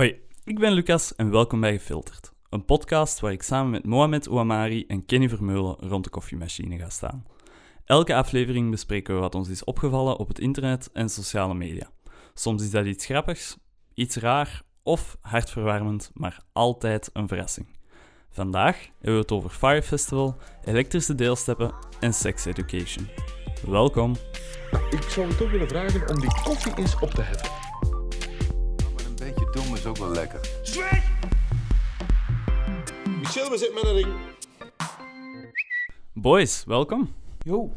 Hoi, 0.00 0.20
ik 0.44 0.58
ben 0.58 0.72
Lucas 0.72 1.16
en 1.16 1.30
welkom 1.30 1.60
bij 1.60 1.72
Gefilterd. 1.72 2.32
Een 2.48 2.64
podcast 2.64 3.20
waar 3.20 3.32
ik 3.32 3.42
samen 3.42 3.70
met 3.70 3.86
Mohamed 3.86 4.28
Ouamari 4.28 4.86
en 4.86 5.04
Kenny 5.06 5.28
Vermeulen 5.28 5.76
rond 5.78 6.04
de 6.04 6.10
koffiemachine 6.10 6.78
ga 6.78 6.88
staan. 6.88 7.26
Elke 7.84 8.14
aflevering 8.14 8.70
bespreken 8.70 9.14
we 9.14 9.20
wat 9.20 9.34
ons 9.34 9.48
is 9.48 9.64
opgevallen 9.64 10.16
op 10.16 10.28
het 10.28 10.38
internet 10.38 10.90
en 10.92 11.08
sociale 11.08 11.54
media. 11.54 11.90
Soms 12.34 12.62
is 12.62 12.70
dat 12.70 12.86
iets 12.86 13.04
grappigs, 13.04 13.56
iets 13.94 14.16
raar 14.16 14.62
of 14.82 15.16
hartverwarmend, 15.20 16.10
maar 16.14 16.40
altijd 16.52 17.10
een 17.12 17.28
verrassing. 17.28 17.66
Vandaag 18.30 18.76
hebben 18.76 19.14
we 19.14 19.20
het 19.20 19.32
over 19.32 19.50
Fire 19.50 19.82
Festival, 19.82 20.36
elektrische 20.64 21.14
deelsteppen 21.14 21.74
en 22.00 22.14
sex 22.14 22.44
education. 22.44 23.08
Welkom. 23.66 24.16
Ik 24.90 25.02
zou 25.02 25.28
je 25.28 25.36
toch 25.36 25.50
willen 25.50 25.68
vragen 25.68 26.08
om 26.08 26.20
die 26.20 26.42
koffie 26.42 26.76
eens 26.76 26.98
op 27.00 27.10
te 27.10 27.22
heffen. 27.22 27.69
Dom 29.52 29.74
is 29.74 29.86
ook 29.86 29.96
wel 29.96 30.10
lekker. 30.10 30.40
Michel, 33.18 33.50
we 33.50 33.58
zitten 33.58 33.74
met 33.74 33.84
een 33.84 33.94
ring. 33.94 34.14
Boys, 36.12 36.64
welkom. 36.64 37.14
Yo. 37.38 37.72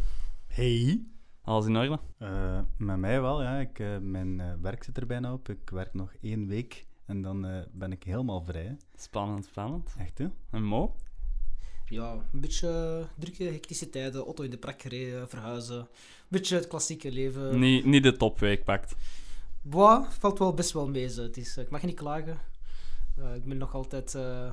Hey. 0.48 1.04
Alles 1.44 1.66
in 1.66 1.78
orde? 1.78 2.00
Eh, 2.18 2.60
met 2.78 2.98
mij 2.98 3.22
wel, 3.22 3.42
ja. 3.42 3.60
Ik, 3.60 3.80
eh, 3.80 3.98
mijn 3.98 4.40
eh, 4.40 4.48
werk 4.62 4.84
zit 4.84 4.98
er 4.98 5.06
bijna 5.06 5.34
op. 5.34 5.50
Ik 5.50 5.70
werk 5.70 5.94
nog 5.94 6.14
één 6.22 6.48
week 6.48 6.86
en 7.06 7.22
dan 7.22 7.46
eh, 7.46 7.62
ben 7.72 7.92
ik 7.92 8.04
helemaal 8.04 8.44
vrij. 8.44 8.78
Spannend, 8.96 9.46
spannend. 9.46 9.96
Echt, 9.98 10.18
hè? 10.18 10.28
En 10.52 10.64
Mo? 10.64 10.96
Ja, 11.86 12.12
een 12.32 12.40
beetje 12.40 13.04
drukke, 13.18 13.44
hectische 13.44 13.90
tijden. 13.90 14.24
Auto 14.24 14.44
in 14.44 14.50
de 14.50 14.58
prak 14.58 14.82
gereden, 14.82 15.30
verhuizen. 15.30 15.80
Een 15.80 15.88
beetje 16.28 16.56
het 16.56 16.68
klassieke 16.68 17.12
leven. 17.12 17.60
Niet, 17.60 17.86
niet 17.86 18.04
de 18.04 18.18
topweek 18.18 18.64
pakt. 18.64 18.96
Boah, 19.66 20.06
valt 20.20 20.40
wel 20.40 20.54
best 20.54 20.72
wel 20.72 20.88
mee. 20.88 21.10
Zo. 21.10 21.22
Het 21.22 21.38
is, 21.38 21.58
eh, 21.58 21.64
ik 21.64 21.70
mag 21.70 21.84
niet 21.84 21.96
klagen. 21.96 22.38
Eh, 23.18 23.36
ik 23.36 23.46
ben 23.46 23.58
nog 23.58 23.74
altijd, 23.74 24.16
eh, 24.16 24.46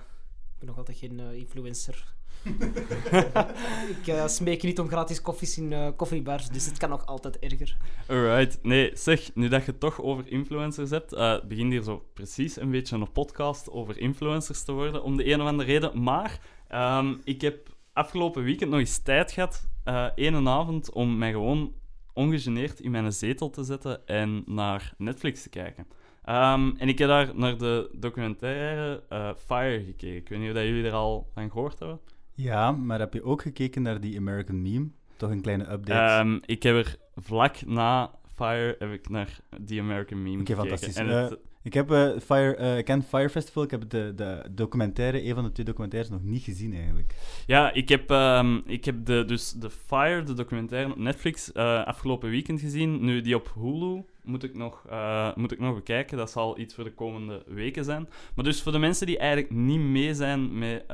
ik 0.53 0.59
ben 0.59 0.69
nog 0.69 0.77
altijd 0.77 0.99
geen 0.99 1.21
influencer. 1.21 2.15
ik 4.03 4.23
smeek 4.27 4.63
niet 4.63 4.79
om 4.79 4.89
gratis 4.89 5.23
koffies 5.23 5.59
in 5.59 5.95
koffiebars, 5.97 6.49
dus 6.49 6.67
het 6.67 6.79
kan 6.79 6.89
nog 6.89 7.07
altijd 7.07 7.39
erger. 7.39 7.77
Alright. 8.07 8.59
Nee, 8.63 8.91
zeg, 8.95 9.35
nu 9.35 9.49
dat 9.49 9.65
je 9.65 9.71
het 9.71 9.81
toch 9.81 10.01
over 10.01 10.29
influencers 10.29 10.91
hebt, 10.91 11.13
eh 11.13 11.41
begint 11.49 11.73
hier 11.73 11.83
zo 11.83 12.05
precies 12.15 12.61
een 12.61 12.71
beetje 12.71 12.97
een 12.97 13.13
podcast 13.13 13.71
over 13.71 13.99
influencers 13.99 14.63
te 14.63 14.73
worden, 14.73 15.03
om 15.03 15.17
de 15.17 15.33
een 15.33 15.41
of 15.41 15.47
andere 15.47 15.73
reden. 15.73 16.03
Maar 16.03 16.41
ehm, 16.69 17.15
ik 17.25 17.41
heb 17.41 17.77
afgelopen 17.93 18.43
weekend 18.43 18.71
nog 18.71 18.81
eens 18.81 18.99
tijd 18.99 19.33
gehad, 19.33 19.69
eh 19.85 20.07
één 20.15 20.49
avond, 20.49 20.93
om 20.93 21.19
mij 21.19 21.33
gewoon 21.33 21.75
ongegeneerd 22.15 22.81
in 22.81 22.91
mijn 22.91 23.13
zetel 23.13 23.51
te 23.51 23.63
zetten 23.65 24.07
en 24.07 24.43
naar 24.47 24.95
Netflix 24.99 25.43
te 25.43 25.49
kijken. 25.49 25.87
Ehm, 26.25 26.71
en 26.77 26.89
ik 26.89 26.99
heb 26.99 27.09
daar 27.09 27.31
naar 27.35 27.59
de 27.59 27.91
documentaire 27.99 29.03
eh, 29.09 29.31
Fire 29.47 29.85
gekeken. 29.85 30.17
Ik 30.17 30.29
weet 30.29 30.39
niet 30.39 30.49
of 30.49 30.55
dat 30.55 30.65
jullie 30.65 30.85
er 30.85 30.93
al 30.93 31.31
van 31.35 31.51
gehoord 31.51 31.79
hebben. 31.79 32.01
Ja, 32.35 32.73
maar 32.73 32.99
heb 32.99 33.13
je 33.15 33.23
ook 33.25 33.43
gekeken 33.43 33.83
naar 33.83 34.01
die 34.01 34.17
American 34.19 34.63
Meme? 34.63 34.89
Toch 35.17 35.31
een 35.31 35.41
kleine 35.41 35.71
update. 35.73 36.13
Ehm, 36.23 36.39
ik 36.47 36.63
heb 36.63 36.75
er 36.77 36.97
vlak 37.17 37.67
na 37.67 38.11
Fire 38.35 38.77
heb 38.79 38.93
ik 38.93 39.09
naar 39.09 39.39
The 39.67 39.81
American 39.81 40.23
Meme 40.23 40.39
gekeken. 40.39 40.57
fantastisch. 40.57 40.97
En 40.97 41.09
Eh, 41.11 41.33
ik, 41.63 41.75
heb, 41.75 41.91
eh, 41.91 42.09
Fire, 42.25 42.55
eh, 42.55 42.85
ken 42.85 43.03
Fire 43.03 43.31
Festival, 43.31 43.63
ik 43.63 43.71
heb 43.71 43.91
de, 43.91 44.13
de 44.17 44.43
documentaire, 44.51 45.25
een 45.25 45.35
van 45.35 45.45
de 45.45 45.53
twee 45.53 45.67
documentaires, 45.67 46.11
nog 46.11 46.23
niet 46.23 46.43
gezien 46.43 46.75
eigenlijk. 46.75 47.15
ja, 47.47 47.73
ik 47.73 47.89
heb, 47.89 48.11
ehm, 48.11 48.61
ik 48.67 48.85
heb 48.85 49.05
de, 49.05 49.25
dus 49.25 49.53
de 49.53 49.71
Fire, 49.71 50.23
de 50.23 50.33
documentaire 50.33 50.91
op 50.91 50.99
Netflix, 50.99 51.53
eh, 51.53 51.85
afgelopen 51.85 52.31
weekend 52.31 52.61
gezien. 52.61 53.05
Nu, 53.05 53.21
die 53.21 53.35
op 53.35 53.53
Hulu 53.55 54.03
moet 54.25 54.43
ik, 54.43 54.55
nog, 54.55 54.87
moet 55.35 55.53
ik 55.53 55.59
nog 55.59 55.75
bekijken. 55.75 56.17
Dat 56.17 56.31
zal 56.31 56.59
iets 56.59 56.75
voor 56.75 56.85
de 56.85 56.95
komende 56.95 57.43
weken 57.47 57.85
zijn. 57.85 58.09
Maar 58.35 58.45
dus 58.45 58.63
voor 58.63 58.73
de 58.73 58.79
mensen 58.79 59.07
die 59.07 59.19
eigenlijk 59.19 59.53
niet 59.53 59.81
mee 59.81 60.15
zijn 60.15 60.59
met 60.59 60.85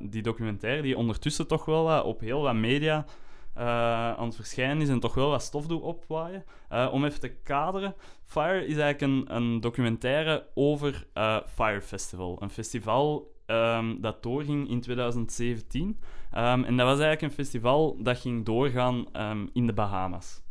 die 0.00 0.22
documentaire, 0.22 0.82
die 0.82 0.96
ondertussen 0.96 1.46
toch 1.46 1.64
wel 1.64 2.02
op 2.02 2.20
heel 2.20 2.42
wat 2.42 2.54
media 2.54 3.06
eh, 3.58 4.12
aan 4.12 4.24
het 4.24 4.34
verschijnen 4.34 4.80
is 4.80 4.88
en 4.88 5.00
toch 5.00 5.14
wel 5.14 5.30
wat 5.30 5.42
stof 5.42 5.66
doet 5.66 5.82
opwaaien. 5.82 6.44
Eh, 6.68 6.88
om 6.92 7.04
even 7.04 7.20
te 7.20 7.28
kaderen, 7.28 7.94
Fire 8.24 8.66
is 8.66 8.76
eigenlijk 8.76 9.00
een, 9.00 9.36
een 9.36 9.60
documentaire 9.60 10.46
over 10.54 11.06
eh, 11.12 11.36
Fire 11.46 11.80
Festival. 11.80 12.42
Een 12.42 12.50
festival 12.50 13.34
ehm, 13.46 14.00
dat 14.00 14.22
doorging 14.22 14.68
in 14.68 14.80
2017. 14.80 16.00
Ehm, 16.30 16.64
en 16.64 16.76
dat 16.76 16.86
was 16.86 16.98
eigenlijk 16.98 17.22
een 17.22 17.44
festival 17.44 17.96
dat 18.02 18.18
ging 18.18 18.44
doorgaan 18.44 19.12
ehm, 19.12 19.46
in 19.52 19.66
de 19.66 19.72
Bahamas. 19.72 20.42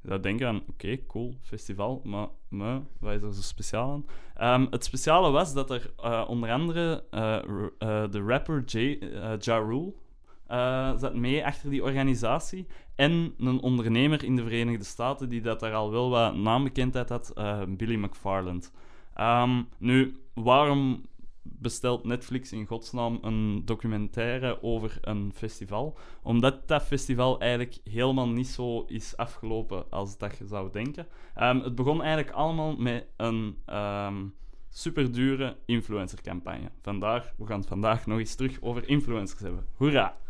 Je 0.00 0.08
zou 0.08 0.20
denken 0.20 0.48
aan, 0.48 0.62
oké, 0.70 1.06
cool, 1.06 1.34
festival, 1.40 2.00
maar, 2.04 2.28
maar 2.48 2.80
wat 3.00 3.12
is 3.12 3.22
er 3.22 3.34
zo 3.34 3.40
speciaal 3.40 4.04
aan? 4.34 4.66
Het 4.70 4.84
speciale 4.84 5.30
was 5.30 5.54
dat 5.54 5.70
er 5.70 5.92
onder 6.26 6.50
andere 6.50 7.04
de 8.10 8.22
rapper 8.26 8.62
J, 8.64 8.98
Ja 9.38 9.56
Rule 9.56 9.92
eh, 10.52 10.98
zat 10.98 11.14
mee 11.14 11.46
achter 11.46 11.70
die 11.70 11.82
organisatie. 11.82 12.66
En 12.94 13.34
een 13.38 13.60
ondernemer 13.60 14.24
in 14.24 14.36
de 14.36 14.42
Verenigde 14.42 14.84
Staten 14.84 15.28
die 15.28 15.40
dat 15.40 15.60
daar 15.60 15.74
al 15.74 15.90
wel 15.90 16.10
wat 16.10 16.34
naambekendheid 16.34 17.08
had, 17.08 17.30
eh, 17.30 17.62
Billy 17.68 17.96
McFarland. 17.96 18.72
Ehm, 19.14 19.62
nu, 19.78 20.16
waarom 20.34 21.04
bestelt 21.42 22.04
Netflix 22.04 22.52
in 22.52 22.66
godsnaam 22.66 23.18
een 23.22 23.62
documentaire 23.64 24.62
over 24.62 24.98
een 25.00 25.32
festival? 25.34 25.98
Omdat 26.22 26.68
dat 26.68 26.82
festival 26.82 27.40
eigenlijk 27.40 27.78
helemaal 27.90 28.28
niet 28.28 28.48
zo 28.48 28.84
is 28.86 29.16
afgelopen 29.16 29.90
als 29.90 30.18
dat 30.18 30.38
je 30.38 30.46
zou 30.46 30.70
denken. 30.72 31.06
Ehm, 31.34 31.58
het 31.58 31.74
begon 31.74 32.02
eigenlijk 32.02 32.36
allemaal 32.36 32.76
met 32.76 33.06
een 33.16 33.56
ehm 33.66 34.24
superdure 34.68 35.56
influencercampagne. 35.66 36.70
Vandaar, 36.80 37.32
we 37.36 37.46
gaan 37.46 37.58
het 37.58 37.68
vandaag 37.68 38.06
nog 38.06 38.18
eens 38.18 38.34
terug 38.34 38.58
over 38.60 38.88
influencers 38.88 39.40
hebben. 39.40 39.66
Hoera! 39.76 40.20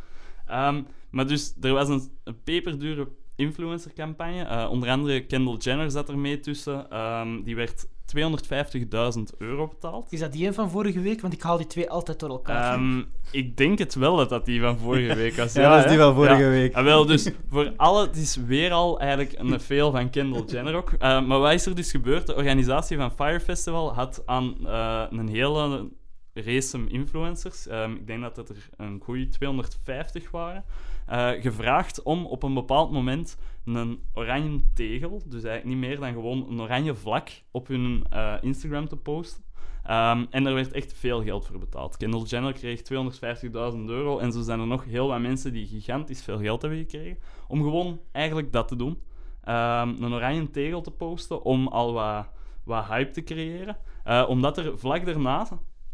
Ehm, 0.52 0.82
maar 1.10 1.26
dus, 1.26 1.54
er 1.60 1.72
was 1.72 1.88
een, 1.88 2.02
een 2.24 2.42
peperdure 2.44 3.08
influencercampagne. 3.36 4.42
Eh, 4.42 4.70
onder 4.70 4.88
andere 4.88 5.26
Kendall 5.26 5.56
Jenner 5.56 5.90
zat 5.90 6.08
er 6.08 6.18
mee 6.18 6.40
tussen. 6.40 6.90
Ehm, 6.90 7.42
die 7.42 7.56
werd 7.56 7.86
250.000 8.06 9.34
euro 9.38 9.68
betaald. 9.68 10.12
Is 10.12 10.20
dat 10.20 10.32
die 10.32 10.46
een 10.46 10.54
van 10.54 10.70
vorige 10.70 11.00
week? 11.00 11.20
Want 11.20 11.32
ik 11.32 11.42
haal 11.42 11.56
die 11.56 11.66
twee 11.66 11.90
altijd 11.90 12.20
door 12.20 12.28
elkaar. 12.28 12.74
Ehm, 12.74 13.02
ik 13.30 13.56
denk 13.56 13.78
het 13.78 13.94
wel 13.94 14.16
dat 14.16 14.28
dat 14.28 14.44
die 14.44 14.60
van 14.60 14.78
vorige 14.78 15.14
week 15.22 15.36
was. 15.36 15.52
Ja, 15.52 15.74
dat 15.74 15.84
is 15.84 15.90
die 15.90 16.00
van 16.00 16.14
vorige 16.14 16.48
week. 16.48 16.74
Ah, 16.74 16.84
wel, 16.84 17.06
dus 17.06 17.30
voor 17.48 17.72
alle, 17.76 18.06
het 18.06 18.16
is 18.16 18.36
weer 18.36 18.72
al 18.72 19.00
eigenlijk 19.00 19.34
een 19.38 19.60
fail 19.60 19.90
van 19.90 20.10
Kendall 20.10 20.44
Jenner 20.46 20.74
ook. 20.74 20.92
Eh, 20.98 21.26
maar 21.26 21.38
wat 21.38 21.52
is 21.52 21.66
er 21.66 21.74
dus 21.74 21.90
gebeurd? 21.90 22.26
De 22.26 22.36
organisatie 22.36 22.96
van 22.96 23.12
Fire 23.12 23.40
Festival 23.40 23.94
had 23.94 24.22
aan 24.26 24.56
eh, 24.66 25.02
een 25.10 25.28
hele 25.28 25.90
race 26.34 26.86
influencers, 26.88 27.66
ehm, 27.66 27.92
ik 27.92 28.06
denk 28.06 28.22
dat 28.22 28.36
het 28.36 28.48
er 28.48 28.68
een 28.76 29.00
goede 29.02 29.28
250 29.28 30.30
waren, 30.30 30.64
eh, 31.06 31.30
gevraagd 31.30 32.02
om 32.02 32.26
op 32.26 32.42
een 32.42 32.54
bepaald 32.54 32.92
moment 32.92 33.38
een 33.64 34.00
oranje 34.14 34.60
tegel, 34.74 35.22
dus 35.26 35.44
eigenlijk 35.44 35.64
niet 35.64 35.88
meer 35.88 36.00
dan 36.00 36.12
gewoon 36.12 36.50
een 36.50 36.60
oranje 36.60 36.94
vlak, 36.94 37.28
op 37.50 37.66
hun 37.66 38.04
eh, 38.10 38.34
Instagram 38.40 38.88
te 38.88 38.96
posten. 38.96 39.44
Ehm, 39.82 40.24
en 40.30 40.46
er 40.46 40.54
werd 40.54 40.72
echt 40.72 40.92
veel 40.92 41.22
geld 41.22 41.46
voor 41.46 41.58
betaald. 41.58 41.96
Kendall 41.96 42.22
Jenner 42.22 42.52
kreeg 42.52 42.82
250.000 42.82 43.88
euro 43.88 44.18
en 44.18 44.32
zo 44.32 44.42
zijn 44.42 44.60
er 44.60 44.66
nog 44.66 44.84
heel 44.84 45.08
wat 45.08 45.20
mensen 45.20 45.52
die 45.52 45.66
gigantisch 45.66 46.22
veel 46.22 46.38
geld 46.38 46.62
hebben 46.62 46.80
gekregen 46.80 47.18
om 47.48 47.62
gewoon 47.62 48.00
eigenlijk 48.12 48.52
dat 48.52 48.68
te 48.68 48.76
doen. 48.76 48.98
Ehm, 49.44 49.88
een 50.02 50.12
oranje 50.12 50.50
tegel 50.50 50.80
te 50.80 50.90
posten 50.90 51.42
om 51.42 51.68
al 51.68 51.92
wat, 51.92 52.26
wat 52.64 52.84
hype 52.84 53.10
te 53.10 53.22
creëren. 53.22 53.76
Eh, 54.04 54.24
omdat 54.28 54.58
er 54.58 54.78
vlak 54.78 55.06
daarna, 55.06 55.46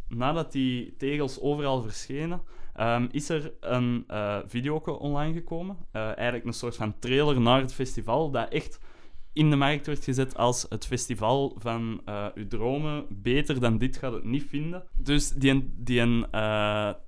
nadat 0.08 0.52
die 0.52 0.96
tegels 0.96 1.40
overal 1.40 1.82
verschenen, 1.82 2.42
ehm, 2.74 3.06
is 3.10 3.28
er 3.28 3.52
een 3.60 4.04
eh 4.06 4.38
video 4.46 4.76
online 4.78 5.32
gekomen. 5.32 5.76
Eh, 5.90 6.02
eigenlijk 6.02 6.44
een 6.44 6.52
soort 6.52 6.76
van 6.76 6.98
trailer 6.98 7.40
naar 7.40 7.60
het 7.60 7.74
festival, 7.74 8.30
dat 8.30 8.52
echt 8.52 8.80
in 9.32 9.50
de 9.50 9.56
markt 9.56 9.86
werd 9.86 10.04
gezet 10.04 10.36
als 10.36 10.66
het 10.68 10.86
festival 10.86 11.56
van 11.58 12.00
eh, 12.04 12.26
uw 12.34 12.48
dromen. 12.48 13.06
Beter 13.08 13.60
dan 13.60 13.78
dit 13.78 13.96
gaat 13.96 14.12
het 14.12 14.24
niet 14.24 14.44
vinden. 14.48 14.84
Dus 14.96 15.30
die, 15.30 15.72
die 15.76 16.26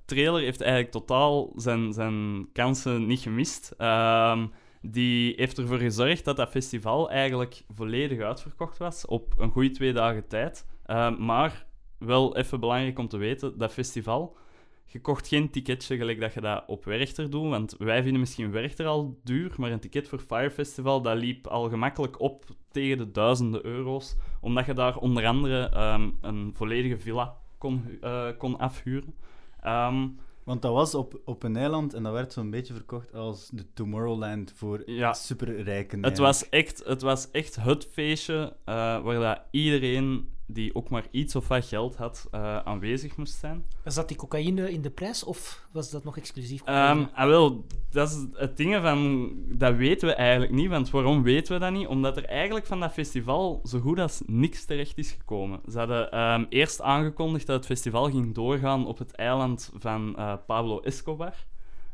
trailer 0.05 0.41
heeft 0.41 0.61
eigenlijk 0.61 0.93
totaal 0.93 1.53
zijn, 1.57 1.93
zijn 1.93 2.49
kansen 2.53 3.07
niet 3.07 3.21
gemist. 3.21 3.75
Ehm, 3.79 4.47
die 4.83 5.33
heeft 5.37 5.59
ervoor 5.59 5.79
gezorgd 5.79 6.25
dat 6.25 6.37
dat 6.37 6.51
festival 6.51 7.11
eigenlijk 7.11 7.63
volledig 7.69 8.21
uitverkocht 8.21 8.79
was 8.79 9.07
op 9.07 9.35
een 9.39 9.51
goede 9.51 9.71
twee 9.71 9.93
dagen 9.93 10.29
tijd. 10.29 10.67
Ehm, 10.87 11.25
maar 11.25 11.67
wel 12.00 12.37
even 12.37 12.61
belangrijk 12.61 12.99
om 12.99 13.08
te 13.08 13.17
weten, 13.17 13.58
dat 13.58 13.73
festival, 13.73 14.37
je 14.85 15.00
kocht 15.00 15.29
geen 15.29 15.50
ticketje 15.50 15.97
gelijk 15.97 16.20
dat 16.20 16.35
je 16.35 16.41
dat 16.41 16.64
op 16.67 16.85
Werchter 16.85 17.31
doet, 17.31 17.49
want 17.49 17.75
wij 17.79 18.02
vinden 18.02 18.20
misschien 18.20 18.50
Werchter 18.50 18.87
al 18.87 19.19
duur, 19.25 19.55
maar 19.56 19.70
een 19.70 19.81
ticket 19.81 20.08
voor 20.08 20.19
Fire 20.19 20.50
Festival, 20.50 21.02
dat 21.02 21.17
liep 21.17 21.47
al 21.47 21.69
gemakkelijk 21.69 22.20
op 22.20 22.44
tegen 22.70 22.99
de 22.99 23.11
duizenden 23.11 23.64
euro's, 23.67 24.17
omdat 24.41 24.67
je 24.67 24.75
daar 24.75 24.97
onder 24.97 25.26
andere 25.26 25.69
ehm, 25.69 26.11
een 26.20 26.50
volledige 26.55 26.99
villa 26.99 27.37
kon, 27.58 27.99
eh, 28.00 28.29
kon 28.38 28.58
afhuren. 28.58 29.14
Ehm, 29.61 30.08
Want 30.44 30.62
dat 30.62 30.73
was 30.73 30.94
op, 30.94 31.20
op 31.25 31.43
een 31.43 31.56
eiland 31.56 31.94
en 31.94 32.02
dat 32.02 32.12
werd 32.12 32.32
zo'n 32.32 32.50
beetje 32.50 32.75
verkocht 32.75 33.14
als 33.14 33.49
de 33.49 33.73
Tomorrowland 33.73 34.52
voor 34.56 34.82
Ja. 34.91 35.12
superrijken. 35.12 36.02
Het 36.05 36.19
was, 36.19 36.49
echt, 36.49 36.82
het 36.85 37.02
was 37.02 37.31
echt 37.31 37.56
het 37.56 37.88
feestje 37.93 38.56
eh, 38.64 38.75
waar 39.02 39.20
dat 39.20 39.41
iedereen 39.50 40.29
die 40.52 40.75
ook 40.75 40.88
maar 40.88 41.06
iets 41.11 41.37
of 41.37 41.49
wat 41.49 41.64
geld 41.64 41.97
had 41.97 42.29
eh, 42.31 42.58
aanwezig 42.58 43.17
moest 43.17 43.38
zijn. 43.38 43.67
Zat 43.85 44.08
die 44.08 44.17
cocaïne 44.17 44.73
in 44.73 44.82
de 44.82 44.91
prijs 44.91 45.25
of 45.25 45.67
was 45.73 45.91
dat 45.91 46.05
nog 46.05 46.17
exclusief? 46.17 46.62
Ehm 46.64 47.05
ah, 47.14 47.26
wel, 47.26 47.67
dat 47.91 48.11
is 48.11 48.26
het 48.32 48.56
ding 48.56 48.76
van... 48.82 49.32
Dat 49.49 49.76
weten 49.76 50.08
we 50.08 50.14
eigenlijk 50.14 50.52
niet, 50.52 50.69
want 50.69 50.91
waarom 50.91 51.23
weten 51.23 51.55
we 51.55 51.61
dat 51.61 51.73
niet? 51.73 51.87
Omdat 51.87 52.17
er 52.17 52.25
eigenlijk 52.25 52.67
van 52.67 52.81
dat 52.81 52.93
festival 52.93 53.61
zo 53.64 53.81
goed 53.81 53.99
als 53.99 54.23
niks 54.26 54.64
terecht 54.64 54.99
is 54.99 55.11
gekomen. 55.11 55.61
Ze 55.70 55.79
hadden 55.79 56.11
ehm, 56.11 56.44
eerst 56.49 56.81
aangekondigd 56.81 57.47
dat 57.47 57.56
het 57.56 57.67
festival 57.67 58.11
ging 58.11 58.35
doorgaan 58.35 58.87
op 58.87 58.99
het 58.99 59.12
eiland 59.12 59.70
van 59.79 60.17
eh, 60.17 60.35
Pablo 60.47 60.81
Escobar. 60.81 61.35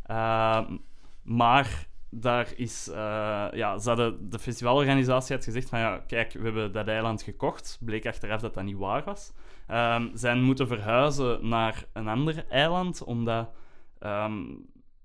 Ehm, 0.06 0.76
maar 1.22 1.88
daar 2.10 2.52
is... 2.56 2.88
eh, 2.88 3.46
ja, 3.52 3.78
ze 3.78 3.88
hadden, 3.88 4.30
de 4.30 4.38
festivalorganisatie 4.38 5.36
had 5.36 5.44
gezegd 5.44 5.68
van 5.68 5.78
ja, 5.78 5.98
kijk, 6.06 6.32
we 6.32 6.42
hebben 6.42 6.72
dat 6.72 6.88
eiland 6.88 7.22
gekocht. 7.22 7.78
Bleek 7.80 8.06
achteraf 8.06 8.40
dat 8.40 8.54
dat 8.54 8.64
niet 8.64 8.76
waar 8.76 9.04
was. 9.04 9.32
Ehm 9.66 10.08
zijn 10.12 10.42
moeten 10.42 10.66
verhuizen 10.66 11.48
naar 11.48 11.84
een 11.92 12.08
ander 12.08 12.44
eiland, 12.48 13.04
omdat... 13.04 13.50
ehm, 13.98 14.44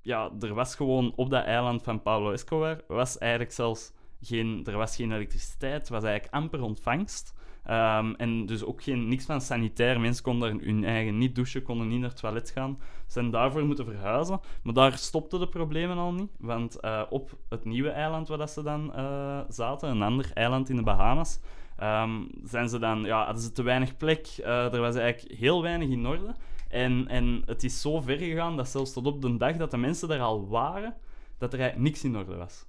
ja, 0.01 0.31
er 0.39 0.53
was 0.53 0.75
gewoon 0.75 1.13
op 1.15 1.29
dat 1.29 1.45
eiland 1.45 1.83
van 1.83 2.01
Pablo 2.01 2.31
Escobar 2.31 2.81
was 2.87 3.17
eigenlijk 3.17 3.51
zelfs 3.51 3.91
geen, 4.21 4.61
er 4.65 4.77
was 4.77 4.95
geen 4.95 5.11
elektriciteit, 5.11 5.89
was 5.89 6.03
eigenlijk 6.03 6.33
amper 6.33 6.61
ontvangst. 6.61 7.33
Ehm, 7.71 8.13
en 8.17 8.45
dus 8.45 8.63
ook 8.63 8.83
geen, 8.83 9.07
niks 9.07 9.25
van 9.25 9.41
sanitair. 9.41 9.99
Mensen 9.99 10.23
konden 10.23 10.57
daar 10.57 10.65
hun 10.67 10.83
eigen 10.83 11.17
niet 11.17 11.35
douchen, 11.35 11.63
konden 11.63 11.87
niet 11.87 11.99
naar 11.99 12.09
het 12.09 12.19
toilet 12.19 12.49
gaan. 12.49 12.77
Ze 12.79 13.11
zijn 13.11 13.31
daarvoor 13.31 13.65
moeten 13.65 13.85
verhuizen. 13.85 14.39
Maar 14.63 14.73
daar 14.73 14.97
stopten 14.97 15.39
de 15.39 15.47
problemen 15.47 15.97
al 15.97 16.13
niet. 16.13 16.31
Want 16.39 16.79
eh, 16.79 17.01
op 17.09 17.37
het 17.49 17.65
nieuwe 17.65 17.89
eiland 17.89 18.27
waar 18.27 18.37
dat 18.37 18.49
ze 18.49 18.63
dan 18.63 18.93
eh, 18.93 19.39
zaten, 19.49 19.89
een 19.89 20.01
ander 20.01 20.31
eiland 20.33 20.69
in 20.69 20.75
de 20.75 20.83
Bahamas, 20.83 21.39
ehm, 21.77 22.11
zijn 22.43 22.69
ze 22.69 22.79
dan, 22.79 23.03
ja, 23.03 23.25
hadden 23.25 23.43
ze 23.43 23.51
te 23.51 23.63
weinig 23.63 23.97
plek. 23.97 24.27
Eh, 24.27 24.73
er 24.73 24.79
was 24.81 24.95
eigenlijk 24.95 25.39
heel 25.39 25.61
weinig 25.61 25.89
in 25.89 26.07
orde. 26.07 26.35
En, 26.69 27.07
en 27.07 27.43
het 27.45 27.63
is 27.63 27.81
zo 27.81 28.01
ver 28.01 28.17
gegaan 28.17 28.57
dat 28.57 28.69
zelfs 28.69 28.93
tot 28.93 29.05
op 29.05 29.21
de 29.21 29.37
dag 29.37 29.57
dat 29.57 29.71
de 29.71 29.77
mensen 29.77 30.07
daar 30.07 30.19
al 30.19 30.47
waren, 30.47 30.95
dat 31.37 31.53
er 31.53 31.59
eigenlijk 31.59 31.89
niks 31.89 32.03
in 32.03 32.17
orde 32.17 32.35
was. 32.35 32.65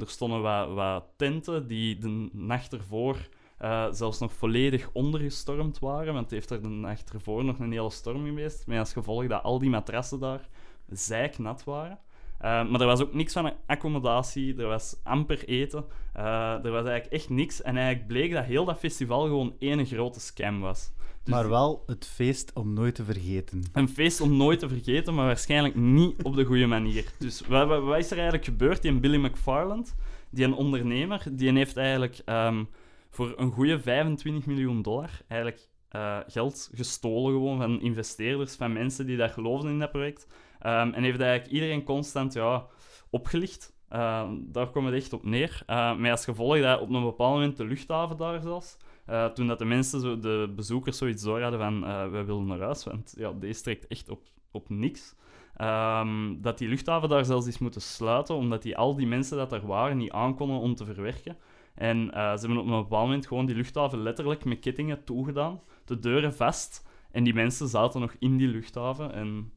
Er 0.00 0.08
stonden 0.10 0.42
wat, 0.42 0.68
wat 0.68 1.04
tenten 1.16 1.66
die 1.66 1.98
de 1.98 2.28
nacht 2.32 2.72
ervoor 2.72 3.28
eh, 3.58 3.86
zelfs 3.90 4.18
nog 4.18 4.32
volledig 4.32 4.88
ondergestormd 4.92 5.78
waren, 5.78 6.12
want 6.12 6.24
het 6.24 6.34
heeft 6.34 6.50
er 6.50 6.62
de 6.62 6.68
nacht 6.68 7.12
ervoor 7.12 7.44
nog 7.44 7.58
een 7.58 7.72
hele 7.72 7.90
storm 7.90 8.24
geweest, 8.24 8.66
met 8.66 8.78
als 8.78 8.92
gevolg 8.92 9.26
dat 9.26 9.42
al 9.42 9.58
die 9.58 9.70
matrassen 9.70 10.20
daar 10.20 10.48
zijknat 10.88 11.64
waren. 11.64 11.98
Eh, 12.38 12.68
maar 12.68 12.80
er 12.80 12.86
was 12.86 13.00
ook 13.00 13.14
niks 13.14 13.32
van 13.32 13.52
accommodatie, 13.66 14.56
er 14.56 14.66
was 14.66 14.96
amper 15.02 15.48
eten, 15.48 15.84
eh, 16.12 16.64
er 16.64 16.70
was 16.70 16.84
eigenlijk 16.84 17.12
echt 17.12 17.28
niks. 17.28 17.62
En 17.62 17.76
eigenlijk 17.76 18.06
bleek 18.06 18.32
dat 18.32 18.44
heel 18.44 18.64
dat 18.64 18.78
festival 18.78 19.22
gewoon 19.22 19.54
één 19.58 19.86
grote 19.86 20.20
scam 20.20 20.60
was. 20.60 20.90
Dus 21.22 21.34
maar 21.34 21.48
wel 21.48 21.82
het 21.86 22.06
feest 22.06 22.52
om 22.54 22.72
nooit 22.72 22.94
te 22.94 23.04
vergeten. 23.04 23.62
een 23.72 23.88
feest 23.88 24.20
om 24.20 24.36
nooit 24.36 24.58
te 24.58 24.68
vergeten, 24.68 25.14
maar 25.14 25.26
waarschijnlijk 25.26 25.74
niet 25.74 26.22
op 26.22 26.36
de 26.36 26.44
goede 26.44 26.66
manier. 26.66 27.04
Dus 27.18 27.40
wat, 27.46 27.68
wat, 27.68 27.82
wat 27.82 27.98
is 27.98 28.06
er 28.06 28.16
eigenlijk 28.16 28.44
gebeurd? 28.44 28.82
Die 28.82 29.00
Billy 29.00 29.24
McFarland, 29.24 29.94
die 30.30 30.44
een 30.44 30.54
ondernemer, 30.54 31.22
die 31.30 31.52
heeft 31.52 31.76
eigenlijk 31.76 32.20
ehm, 32.24 32.64
voor 33.16 33.34
een 33.36 33.50
goede 33.50 33.80
25 33.80 34.46
miljoen 34.46 34.82
dollar 34.82 35.10
eigenlijk 35.28 35.68
eh, 35.88 36.18
geld 36.26 36.70
gestolen 36.74 37.32
gewoon 37.32 37.58
van 37.58 37.80
investeerders, 37.80 38.56
van 38.56 38.72
mensen 38.72 39.06
die 39.06 39.16
daar 39.16 39.28
geloofden 39.28 39.70
in 39.70 39.78
dat 39.78 39.90
project. 39.90 40.26
Ehm, 40.58 40.92
en 40.92 41.02
heeft 41.02 41.20
eigenlijk 41.20 41.52
iedereen 41.52 41.84
constant 41.84 42.32
ja, 42.32 42.66
opgelicht. 43.10 43.74
Ehm, 43.88 44.34
daar 44.40 44.70
kwam 44.70 44.86
het 44.86 44.94
echt 44.94 45.12
op 45.12 45.24
neer. 45.24 45.62
Uh, 45.66 45.96
met 45.96 46.10
als 46.10 46.24
gevolg 46.24 46.60
dat 46.60 46.80
op 46.80 46.90
een 46.90 47.02
bepaald 47.02 47.34
moment 47.34 47.56
de 47.56 47.64
luchthaven 47.64 48.16
daar 48.16 48.40
zelfs, 48.40 48.76
eh, 49.06 49.26
toen 49.26 49.46
dat 49.46 49.58
de 49.58 49.64
mensen, 49.64 50.00
zo, 50.00 50.18
de 50.18 50.52
bezoekers, 50.56 50.98
zoiets 50.98 51.22
door 51.22 51.40
hadden 51.40 51.60
van 51.60 51.86
eh, 51.86 52.10
wij 52.10 52.24
willen 52.24 52.46
naar 52.46 52.60
huis, 52.60 52.84
want 52.84 53.14
ja, 53.16 53.32
deze 53.32 53.62
trekt 53.62 53.86
echt 53.86 54.08
op, 54.08 54.22
op 54.50 54.68
niks. 54.68 55.14
Dat 56.38 56.58
die 56.58 56.68
luchthaven 56.68 57.08
daar 57.08 57.24
zelfs 57.24 57.46
is 57.46 57.58
moeten 57.58 57.80
sluiten, 57.80 58.34
omdat 58.34 58.62
die 58.62 58.76
al 58.76 58.94
die 58.94 59.06
mensen 59.06 59.36
dat 59.36 59.52
er 59.52 59.66
waren 59.66 59.96
niet 59.96 60.10
aankonden 60.10 60.58
om 60.58 60.74
te 60.74 60.84
verwerken. 60.84 61.36
En 61.76 62.10
eh, 62.12 62.32
ze 62.32 62.38
hebben 62.46 62.58
op 62.58 62.64
een 62.66 62.82
bepaald 62.82 63.04
moment 63.04 63.26
gewoon 63.26 63.46
die 63.46 63.54
luchthaven 63.56 64.02
letterlijk 64.02 64.44
met 64.44 64.58
kettingen 64.58 65.04
toegedaan, 65.04 65.60
de 65.84 65.98
deuren 65.98 66.34
vast. 66.34 66.84
En 67.10 67.24
die 67.24 67.34
mensen 67.34 67.68
zaten 67.68 68.00
nog 68.00 68.14
in 68.18 68.36
die 68.36 68.48
luchthaven. 68.48 69.12
En 69.12 69.52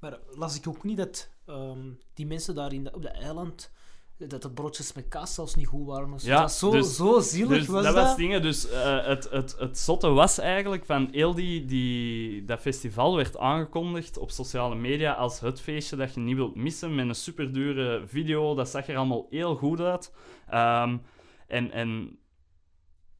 Maar 0.00 0.18
las 0.30 0.56
ik 0.56 0.68
ook 0.68 0.84
niet 0.84 0.96
dat 0.96 1.30
ehm, 1.46 1.78
die 2.14 2.26
mensen 2.26 2.54
daar 2.54 2.72
in 2.72 2.84
de- 2.84 2.94
op 2.94 3.02
de 3.02 3.08
eiland, 3.08 3.72
dat 4.18 4.42
de 4.42 4.50
broodjes 4.50 4.92
met 4.92 5.08
kaas 5.08 5.34
zelfs 5.34 5.54
niet 5.54 5.66
goed 5.66 5.86
waren. 5.86 6.14
Ja, 6.18 6.40
dat 6.40 6.52
zo, 6.52 6.70
dus- 6.70 6.96
zo 6.96 7.20
zielig 7.20 7.58
dus 7.58 7.66
was 7.66 7.84
dat. 7.84 7.94
dat. 7.94 8.04
was 8.04 8.16
dingen. 8.16 8.42
Dus 8.42 8.68
eh, 8.70 9.06
het, 9.06 9.30
het, 9.30 9.56
het 9.58 9.78
zotte 9.78 10.08
was 10.08 10.38
eigenlijk 10.38 10.84
van 10.84 11.08
heel 11.12 11.34
die, 11.34 11.64
die, 11.64 12.44
dat 12.44 12.60
festival 12.60 13.16
werd 13.16 13.36
aangekondigd 13.38 14.18
op 14.18 14.30
sociale 14.30 14.74
media 14.74 15.12
als 15.12 15.40
het 15.40 15.60
feestje 15.60 15.96
dat 15.96 16.14
je 16.14 16.20
niet 16.20 16.36
wilt 16.36 16.54
missen 16.54 16.94
met 16.94 17.08
een 17.08 17.14
superdure 17.14 18.02
video. 18.06 18.54
Dat 18.54 18.68
zag 18.68 18.88
er 18.88 18.96
allemaal 18.96 19.26
heel 19.30 19.56
goed 19.56 19.80
uit. 19.80 20.12
Ehm, 20.48 20.96
en, 21.46 21.70
en 21.70 22.18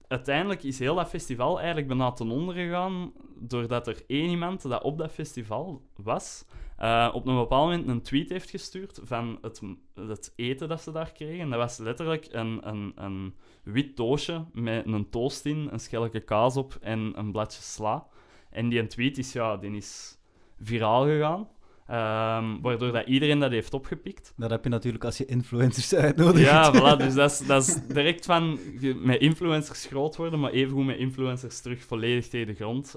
uiteindelijk 0.08 0.62
is 0.62 0.78
heel 0.78 0.94
dat 0.94 1.08
festival 1.08 1.56
eigenlijk 1.56 1.88
bijna 1.88 2.12
ten 2.12 2.30
onder 2.30 2.54
gegaan 2.54 3.12
doordat 3.38 3.86
er 3.86 4.02
één 4.06 4.30
iemand 4.30 4.62
dat 4.62 4.82
op 4.82 4.98
dat 4.98 5.12
festival 5.12 5.82
was, 5.96 6.44
eh, 6.76 7.10
op 7.12 7.26
een 7.26 7.36
bepaald 7.36 7.70
moment 7.70 7.88
een 7.88 8.02
tweet 8.02 8.28
heeft 8.28 8.50
gestuurd 8.50 9.00
van 9.02 9.38
het, 9.42 9.60
het 9.94 10.32
eten 10.36 10.68
dat 10.68 10.80
ze 10.80 10.92
daar 10.92 11.12
kregen. 11.12 11.50
Dat 11.50 11.58
was 11.58 11.78
letterlijk 11.78 12.28
een, 12.30 12.68
een, 12.68 12.92
een 12.96 13.34
wit 13.62 13.96
doosje 13.96 14.44
met 14.52 14.86
een 14.86 15.10
toast 15.10 15.46
in, 15.46 15.68
een 15.70 15.80
schelletje 15.80 16.20
kaas 16.20 16.56
op 16.56 16.78
en 16.80 17.12
een 17.14 17.32
bladje 17.32 17.62
sla. 17.62 18.06
En 18.50 18.68
die 18.68 18.86
tweet 18.86 19.18
is, 19.18 19.32
ja, 19.32 19.56
die 19.56 19.76
is 19.76 20.18
viraal 20.60 21.04
gegaan. 21.04 21.48
Ehm, 21.86 22.60
waardoor 22.60 22.92
dat 22.92 23.06
iedereen 23.06 23.38
dat 23.38 23.50
heeft 23.50 23.74
opgepikt. 23.74 24.32
Dat 24.36 24.50
heb 24.50 24.64
je 24.64 24.70
natuurlijk 24.70 25.04
als 25.04 25.18
je 25.18 25.24
influencers 25.24 25.94
uitnodigt. 25.94 26.44
Ja, 26.44 26.72
voilà, 26.74 26.96
dus 27.04 27.14
dat 27.14 27.30
is, 27.30 27.38
dat 27.46 27.66
is 27.66 27.86
direct 27.86 28.24
van 28.24 28.58
met 29.02 29.20
influencers 29.20 29.86
groot 29.86 30.16
worden, 30.16 30.40
maar 30.40 30.50
evengoed 30.50 30.86
met 30.86 30.96
influencers 30.98 31.60
terug 31.60 31.84
volledig 31.84 32.28
tegen 32.28 32.46
de 32.46 32.54
grond 32.54 32.94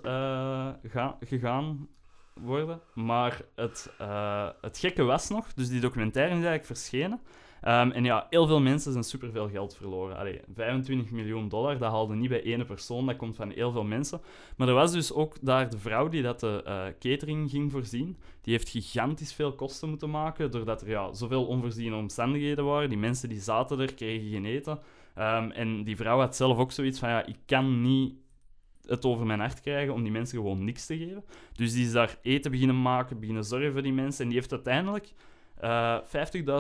ga- 0.92 1.18
gegaan 1.20 1.88
worden. 2.42 2.82
Maar 2.94 3.42
het, 3.56 3.94
eh, 3.98 4.50
het 4.62 4.78
gekke 4.78 5.04
was 5.04 5.30
nog, 5.30 5.54
dus 5.54 5.70
die 5.70 5.80
documentaire 5.82 6.30
is 6.32 6.36
eigenlijk 6.36 6.66
verschenen. 6.66 7.20
Ehm, 7.68 7.92
en 7.92 8.04
ja, 8.04 8.28
heel 8.30 8.48
veel 8.48 8.60
mensen 8.60 8.92
zijn 8.92 9.04
superveel 9.04 9.50
geld 9.50 9.76
verloren. 9.76 10.18
Allee, 10.18 10.42
25 10.54 11.12
miljoen 11.12 11.50
dollar, 11.50 11.78
dat 11.78 11.92
haalde 11.92 12.16
niet 12.16 12.30
bij 12.30 12.42
ene 12.44 12.66
persoon, 12.66 13.06
dat 13.06 13.16
komt 13.16 13.36
van 13.36 13.50
heel 13.50 13.72
veel 13.72 13.84
mensen. 13.84 14.22
Maar 14.58 14.68
er 14.68 14.74
was 14.74 14.92
dus 14.92 15.14
ook 15.14 15.36
daar 15.42 15.70
de 15.70 15.78
vrouw 15.78 16.10
die 16.10 16.22
dat 16.22 16.40
de 16.40 16.64
eh, 16.66 16.86
catering 17.00 17.50
ging 17.50 17.72
voorzien. 17.72 18.18
Die 18.42 18.54
heeft 18.54 18.70
gigantisch 18.70 19.34
veel 19.34 19.54
kosten 19.54 19.90
moeten 19.90 20.10
maken, 20.10 20.52
doordat 20.52 20.82
er 20.82 20.90
ja, 20.90 21.14
zoveel 21.14 21.46
onvoorziene 21.46 21.96
omstandigheden 21.96 22.66
waren. 22.66 22.90
Die 22.90 22.98
mensen 22.98 23.30
die 23.30 23.40
zaten 23.40 23.80
er, 23.80 23.94
kregen 23.94 24.30
geen 24.30 24.46
eten. 24.46 24.80
Ehm, 25.16 25.50
en 25.50 25.84
die 25.84 25.96
vrouw 25.96 26.20
had 26.20 26.36
zelf 26.36 26.58
ook 26.58 26.72
zoiets 26.72 27.00
van, 27.00 27.10
ja, 27.10 27.26
ik 27.26 27.38
kan 27.46 27.82
niet 27.82 28.14
het 28.86 29.06
over 29.06 29.26
mijn 29.26 29.40
hart 29.40 29.62
krijgen 29.62 29.94
om 29.94 30.04
die 30.04 30.12
mensen 30.12 30.38
gewoon 30.38 30.64
niks 30.64 30.86
te 30.86 30.98
geven. 30.98 31.24
Dus 31.54 31.74
die 31.74 31.86
is 31.86 31.92
daar 31.92 32.18
eten 32.22 32.52
beginnen 32.52 32.82
maken, 32.82 33.20
beginnen 33.20 33.44
zorgen 33.44 33.72
voor 33.72 33.82
die 33.82 33.94
mensen. 33.94 34.24
En 34.24 34.30
die 34.30 34.38
heeft 34.38 34.52
uiteindelijk 34.52 35.14
eh 35.60 35.98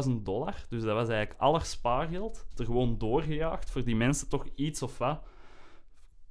50.000 0.06 0.12
dollar, 0.24 0.66
dus 0.70 0.84
dat 0.84 0.96
was 0.96 1.10
eigenlijk 1.10 1.40
aller 1.40 1.62
spaargeld, 1.66 2.48
er 2.56 2.66
gewoon 2.66 2.98
doorgejaagd 2.98 3.72
voor 3.72 3.84
die 3.84 3.96
mensen 3.96 4.30
toch 4.30 4.46
iets 4.56 4.82
of 4.82 4.98
wat 4.98 5.20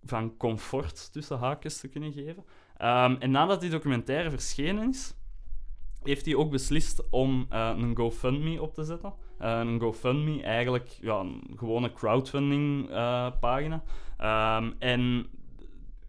van 0.04 0.36
comfort 0.36 1.12
tussen 1.12 1.38
haakjes 1.38 1.80
te 1.80 1.88
kunnen 1.88 2.12
geven. 2.12 2.44
Ehm, 2.76 3.16
en 3.18 3.30
nadat 3.30 3.60
die 3.60 3.70
documentaire 3.70 4.30
verschenen 4.30 4.88
is, 4.88 5.14
heeft 6.02 6.26
hij 6.26 6.34
ook 6.34 6.50
beslist 6.50 7.10
om 7.10 7.46
eh, 7.48 7.72
een 7.76 7.96
GoFundMe 7.96 8.62
op 8.62 8.74
te 8.74 8.84
zetten. 8.84 9.14
Eh, 9.38 9.58
een 9.58 9.80
GoFundMe, 9.80 10.42
eigenlijk 10.42 10.98
ja, 11.00 11.18
een 11.18 11.52
gewone 11.56 11.92
crowdfunding 11.92 12.88
pagina. 13.40 13.82
Ehm, 14.16 14.72
en 14.78 15.30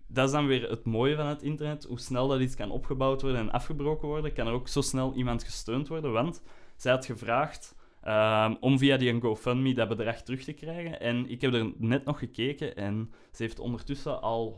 dat 0.08 0.26
is 0.26 0.32
dan 0.32 0.48
weer 0.48 0.70
het 0.70 0.86
mooie 0.86 1.16
van 1.16 1.26
het 1.28 1.42
internet. 1.42 1.84
Hoe 1.84 2.00
snel 2.00 2.28
dat 2.28 2.40
iets 2.40 2.56
kan 2.56 2.72
opgebouwd 2.72 3.22
worden 3.22 3.40
en 3.42 3.52
afgebroken 3.52 4.08
worden, 4.08 4.34
kan 4.34 4.48
er 4.48 4.54
ook 4.54 4.68
zo 4.68 4.82
snel 4.82 5.14
iemand 5.14 5.44
gesteund 5.44 5.88
worden. 5.88 6.12
Want 6.12 6.42
zij 6.76 6.92
had 6.92 7.06
gevraagd 7.06 7.76
ehm, 8.02 8.56
om 8.60 8.78
via 8.78 8.98
die 8.98 9.22
GoFundMe 9.22 9.74
dat 9.74 9.88
bedrag 9.88 10.22
terug 10.22 10.44
te 10.44 10.54
krijgen. 10.54 11.00
En 11.00 11.30
ik 11.30 11.42
heb 11.42 11.54
er 11.54 11.72
net 11.78 12.06
nog 12.06 12.20
gekeken 12.20 12.76
en 12.76 13.12
ze 13.32 13.44
heeft 13.44 13.60
ondertussen 13.60 14.22
al 14.22 14.56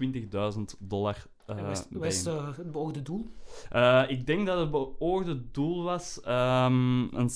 120.000 0.00 0.76
dollar 0.78 1.26
En 1.46 1.66
wat 1.66 1.70
is, 1.78 1.86
wat 1.90 2.04
is 2.04 2.22
bijeen. 2.22 2.38
eh, 2.38 2.56
het 2.56 2.72
beoogde 2.72 3.02
doel? 3.02 3.30
Eh, 3.70 4.02
ik 4.08 4.26
denk 4.26 4.46
dat 4.46 4.58
het 4.58 4.70
beoogde 4.70 5.50
doel 5.50 5.82
was 5.82 6.20
ehm, 6.20 7.00
een 7.14 7.30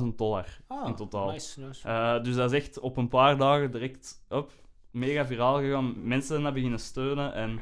70.000 0.00 0.16
dollar 0.16 0.60
in 0.86 0.94
totaal. 0.94 1.26
Ah, 1.26 1.32
Nice, 1.32 1.60
nice. 1.60 1.88
Eh, 1.88 2.22
dus 2.22 2.34
dat 2.34 2.52
is 2.52 2.58
echt 2.58 2.78
op 2.80 2.96
een 2.96 3.08
paar 3.08 3.36
dagen 3.36 3.70
direct 3.70 4.24
op, 4.28 4.50
mega 4.90 5.26
viraal 5.26 5.58
gegaan. 5.58 5.94
Mensen 6.08 6.28
zijn 6.28 6.42
dat 6.42 6.54
beginnen 6.54 6.78
steunen 6.80 7.34
en 7.34 7.60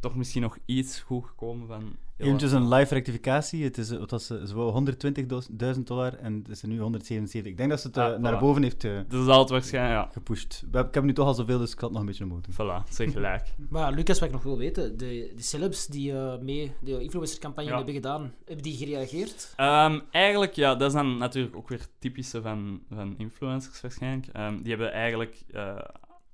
toch 0.00 0.16
misschien 0.16 0.42
nog 0.42 0.58
iets 0.64 1.00
goed 1.00 1.24
gekomen 1.26 1.66
van 1.66 1.96
Eventjes 2.16 2.52
een 2.52 2.68
live 2.68 2.94
rectificatie. 2.94 3.64
Het 3.64 3.78
is, 3.78 3.90
eh, 3.90 3.98
wat 3.98 4.10
was, 4.10 4.26
ze 4.26 4.42
ze 4.46 4.54
wou 4.54 4.70
120.000 4.70 5.86
dollar 5.86 6.14
en 6.14 6.34
het 6.34 6.48
is 6.48 6.62
er 6.62 6.68
nu 6.68 6.78
177. 6.80 7.50
Ik 7.52 7.56
denk 7.58 7.70
dat 7.70 7.80
ze 7.80 7.86
het 7.86 7.96
eh, 7.96 8.04
Ah, 8.04 8.18
naar 8.18 8.36
voilà. 8.36 8.40
boven 8.40 8.62
heeft 8.62 8.84
eh, 8.84 8.98
Dat 9.08 9.24
zal 9.24 9.38
het 9.40 9.48
waarschijnlijk, 9.50 10.04
ja. 10.06 10.12
gepusht. 10.12 10.64
We- 10.70 10.78
Ik 10.78 10.94
heb 10.94 11.04
nu 11.04 11.12
toch 11.12 11.26
al 11.26 11.34
zoveel, 11.34 11.58
dus 11.58 11.72
ik 11.72 11.78
had 11.80 11.90
nog 11.90 12.00
een 12.00 12.06
beetje 12.06 12.24
omhoog 12.24 12.40
doen. 12.40 12.54
Voilà, 12.54 12.88
zeg 12.88 13.12
gelijk. 13.12 13.46
Maar 13.70 13.92
Lucas, 13.92 14.18
wat 14.18 14.28
ik 14.28 14.34
nog 14.34 14.42
wil 14.42 14.58
weten, 14.58 14.96
de, 14.96 15.32
de 15.36 15.42
celebs 15.42 15.86
die 15.86 16.12
eh, 16.12 16.38
mee 16.38 16.72
de 16.80 17.00
influencercampagne 17.02 17.70
Ja. 17.70 17.76
hebben 17.76 17.94
gedaan, 17.94 18.32
hebben 18.44 18.64
die 18.64 18.76
gereageerd? 18.76 19.52
Ehm, 19.56 20.00
eigenlijk, 20.10 20.52
ja, 20.54 20.74
dat 20.74 20.88
is 20.88 20.94
dan 20.94 21.16
natuurlijk 21.18 21.56
ook 21.56 21.68
weer 21.68 21.86
typische 21.98 22.42
van, 22.42 22.80
van 22.94 23.14
influencers 23.18 23.80
waarschijnlijk. 23.80 24.26
Ehm, 24.32 24.56
die 24.62 24.68
hebben 24.68 24.92
eigenlijk 24.92 25.42
eh, 25.52 25.78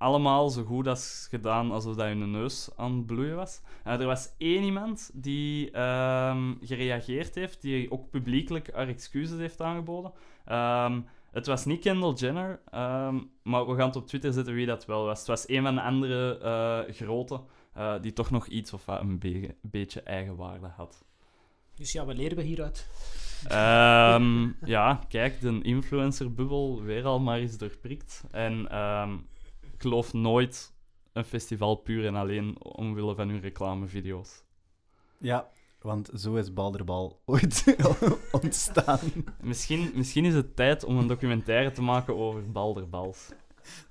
allemaal 0.04 0.48
zo 0.50 0.64
goed 0.64 0.86
als 0.86 1.26
gedaan 1.30 1.70
alsof 1.70 1.94
dat 1.96 2.06
hun 2.06 2.30
neus 2.30 2.68
aan 2.76 2.96
het 2.96 3.06
bloeien 3.06 3.36
was. 3.36 3.60
Eh, 3.84 4.00
er 4.00 4.06
was 4.06 4.28
één 4.38 4.62
iemand 4.62 5.10
die 5.14 5.70
ehm, 5.70 6.52
gereageerd 6.60 7.34
heeft, 7.34 7.62
die 7.62 7.90
ook 7.90 8.10
publiekelijk 8.10 8.70
haar 8.74 8.88
excuses 8.88 9.38
heeft 9.38 9.60
aangeboden. 9.60 10.12
Ehm, 10.44 11.00
het 11.32 11.46
was 11.46 11.64
niet 11.64 11.80
Kendall 11.80 12.12
Jenner, 12.12 12.60
ehm, 12.70 13.18
maar 13.42 13.66
we 13.66 13.74
gaan 13.76 13.86
het 13.86 13.96
op 13.96 14.06
Twitter 14.06 14.32
zetten 14.32 14.54
wie 14.54 14.66
dat 14.66 14.86
wel 14.86 15.04
was. 15.04 15.18
Het 15.18 15.26
was 15.28 15.48
een 15.48 15.62
van 15.62 15.74
de 15.74 15.82
andere 15.82 16.38
eh 16.38 16.94
grote 16.94 17.40
eh, 17.72 17.94
die 18.00 18.12
toch 18.12 18.30
nog 18.30 18.46
iets 18.46 18.72
of 18.72 18.84
wat 18.84 19.00
een 19.00 19.18
be- 19.18 19.54
beetje 19.60 20.00
eigenwaarde 20.02 20.66
had. 20.76 21.04
Dus 21.74 21.92
ja, 21.92 22.04
wat 22.04 22.16
leren 22.16 22.36
we 22.36 22.42
hieruit? 22.42 22.86
Ja, 24.64 25.00
kijk, 25.08 25.40
de 25.40 25.60
influencerbubbel 25.62 26.82
weer 26.82 27.04
al 27.04 27.20
maar 27.20 27.38
eens 27.38 27.58
doorprikt. 27.58 28.24
En 28.30 28.68
geloof 29.78 30.12
nooit 30.12 30.72
een 31.12 31.24
festival 31.24 31.74
puur 31.74 32.06
en 32.06 32.14
alleen 32.14 32.56
omwille 32.64 33.14
van 33.14 33.28
hun 33.28 33.40
reclamevideo's. 33.40 34.42
Ja, 35.18 35.48
want 35.80 36.10
zo 36.14 36.34
is 36.34 36.52
Balderbal 36.52 37.20
ooit 37.24 37.76
ontstaan. 38.42 38.98
Misschien, 39.40 39.90
misschien 39.94 40.24
is 40.24 40.34
het 40.34 40.56
tijd 40.56 40.84
om 40.84 40.98
een 40.98 41.06
documentaire 41.06 41.70
te 41.70 41.82
maken 41.82 42.16
over 42.16 42.50
balderbals. 42.52 43.28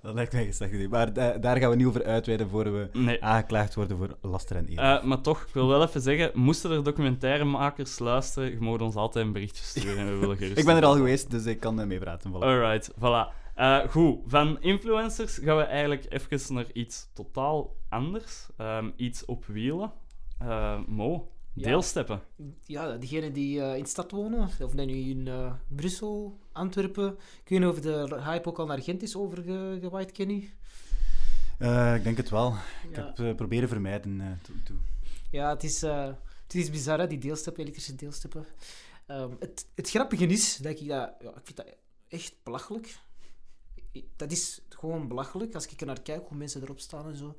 Dat 0.02 0.14
lijkt 0.14 0.34
mij 0.34 0.54
idee. 0.68 0.90
Maar 0.90 1.14
da- 1.14 1.38
daar 1.38 1.58
gaan 1.58 1.70
we 1.70 1.76
niet 1.76 1.86
over 1.88 2.04
uitweiden 2.06 2.50
voor 2.50 2.72
we 2.74 2.90
Nee. 2.94 3.24
aangeklaagd 3.24 3.76
worden 3.76 3.98
voor 3.98 4.18
laster 4.22 4.56
en 4.56 4.70
eer. 4.70 4.78
Eh, 4.80 5.04
maar 5.04 5.22
toch, 5.22 5.42
ik 5.42 5.54
wil 5.54 5.68
wel 5.68 5.84
even 5.84 6.02
zeggen, 6.02 6.32
moesten 6.34 6.72
er 6.72 6.84
documentairemakers 6.84 8.00
luisteren, 8.00 8.50
je 8.52 8.60
mag 8.60 8.80
ons 8.80 8.96
altijd 8.96 9.26
een 9.26 9.32
berichtje 9.32 9.64
sturen 9.64 9.98
en 9.98 10.14
we 10.14 10.18
willen 10.20 10.38
gerust... 10.42 10.58
ik 10.58 10.66
ben 10.66 10.76
er 10.76 10.86
al 10.86 10.96
geweest, 10.96 11.32
dus 11.32 11.46
ik 11.46 11.60
kan 11.60 11.80
eh, 11.80 11.86
meepraten. 11.88 12.32
Voilà. 12.32 12.38
Alright, 12.44 12.92
voilà. 12.96 13.43
Eh, 13.56 13.80
goed, 13.90 14.20
van 14.26 14.62
influencers 14.62 15.38
gaan 15.38 15.58
we 15.58 15.64
eigenlijk 15.64 16.06
even 16.10 16.54
naar 16.54 16.72
iets 16.74 17.08
totaal 17.14 17.76
anders. 17.90 18.48
Ehm, 18.58 18.90
iets 18.96 19.26
op 19.26 19.46
wielen. 19.46 19.92
Eh, 20.40 20.80
Mo, 20.88 21.32
Ja. 21.54 21.64
deelsteppen. 21.64 22.22
Ja, 22.66 22.98
diegenen 22.98 23.34
die 23.34 23.62
eh, 23.62 23.76
in 23.78 23.84
de 23.84 23.90
stad 23.90 24.12
wonen, 24.12 24.40
of 24.42 24.56
dat 24.56 24.74
nu 24.86 24.94
in 24.94 25.28
eh, 25.28 25.54
Brussel, 25.68 26.40
Antwerpen. 26.52 27.10
Ik 27.44 27.50
weet 27.50 27.60
niet 27.60 27.68
of 27.70 27.80
de 27.80 28.20
hype 28.24 28.50
ook 28.50 28.60
al 28.60 28.66
naar 28.66 28.82
Gent 28.82 29.02
is 29.04 29.16
overgewaaid, 29.16 30.12
Kenny. 30.12 30.50
Eh, 31.58 31.96
ik 31.96 32.04
denk 32.04 32.18
het 32.18 32.30
wel. 32.30 32.54
Ik 32.90 32.96
Ja. 32.96 33.14
heb 33.16 33.36
proberen 33.38 33.70
vermijden 33.70 34.22
eh, 34.22 34.28
toe. 34.42 34.64
toe. 34.64 34.76
Ja, 35.32 35.50
het 35.50 35.64
is, 35.64 35.84
eh, 35.84 36.06
het 36.44 36.56
is 36.56 36.70
bizar, 36.70 37.00
hè, 37.00 37.08
die 37.08 37.18
deelsteppen, 37.18 37.62
elektrische 37.62 37.96
deelsteppen. 37.96 38.46
Ehm, 39.08 39.30
het, 39.40 39.68
het 39.76 39.90
grappige 39.90 40.26
is 40.28 40.58
dat 40.58 40.72
ik 40.72 40.78
dat... 40.78 40.88
Ja, 40.88 41.18
ik 41.20 41.42
vind 41.44 41.56
dat 41.58 41.76
echt 42.08 42.36
belachelijk. 42.44 42.96
Dat 44.16 44.32
is 44.32 44.62
gewoon 44.70 45.08
belachelijk, 45.08 45.54
als 45.54 45.68
ik 45.68 45.82
er 45.82 45.88
naar 45.88 46.02
kijk, 46.02 46.28
hoe 46.28 46.38
mensen 46.38 46.62
erop 46.62 46.80
staan 46.80 47.08
en 47.08 47.16
zo. 47.16 47.36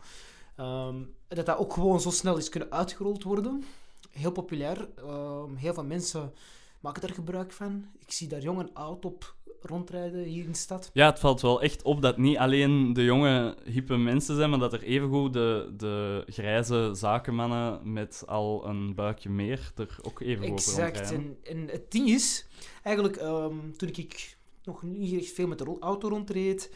Ehm, 0.57 1.03
dat 1.29 1.47
dat 1.47 1.59
ook 1.59 1.73
gewoon 1.73 2.01
zo 2.01 2.11
snel 2.11 2.37
is 2.37 2.49
kunnen 2.49 2.73
uitgerold 2.73 3.23
worden. 3.23 3.65
Heel 4.11 4.33
populair. 4.33 4.89
Ehm, 4.97 5.55
heel 5.55 5.75
veel 5.75 5.85
mensen 5.85 6.33
maken 6.81 7.03
er 7.03 7.15
gebruik 7.15 7.53
van. 7.53 7.87
Ik 7.99 8.13
zie 8.13 8.29
daar 8.29 8.41
jong 8.41 8.59
en 8.61 8.75
oud 8.75 9.05
op 9.05 9.35
rondrijden 9.61 10.23
hier 10.23 10.45
in 10.45 10.51
de 10.51 10.59
stad. 10.59 10.91
Ja, 10.93 11.07
het 11.07 11.19
valt 11.19 11.41
wel 11.41 11.63
echt 11.63 11.83
op 11.83 12.03
dat 12.03 12.19
niet 12.19 12.37
alleen 12.37 12.93
de 12.93 13.05
jonge, 13.05 13.57
hippe 13.65 13.97
mensen 13.97 14.37
zijn, 14.37 14.51
maar 14.51 14.59
dat 14.59 14.73
er 14.73 14.83
evengoed 14.83 15.33
de, 15.33 15.73
de 15.77 16.25
grijze 16.27 16.91
zakenmannen 16.93 17.93
met 17.93 18.23
al 18.27 18.67
een 18.67 18.95
buikje 18.95 19.31
meer 19.31 19.73
er 19.77 19.99
ook 20.03 20.21
even 20.21 20.43
over 20.43 20.55
Exact. 20.55 20.97
rondrijden. 20.97 21.39
En, 21.43 21.57
en 21.59 21.69
het 21.69 21.91
ding 21.91 22.09
is, 22.09 22.47
eigenlijk, 22.83 23.17
ehm, 23.17 23.71
toen 23.77 23.89
ik 23.89 24.37
nog 24.65 24.83
niet 24.83 25.31
veel 25.31 25.47
met 25.47 25.59
de 25.59 25.77
auto 25.81 26.09
rondreed, 26.09 26.71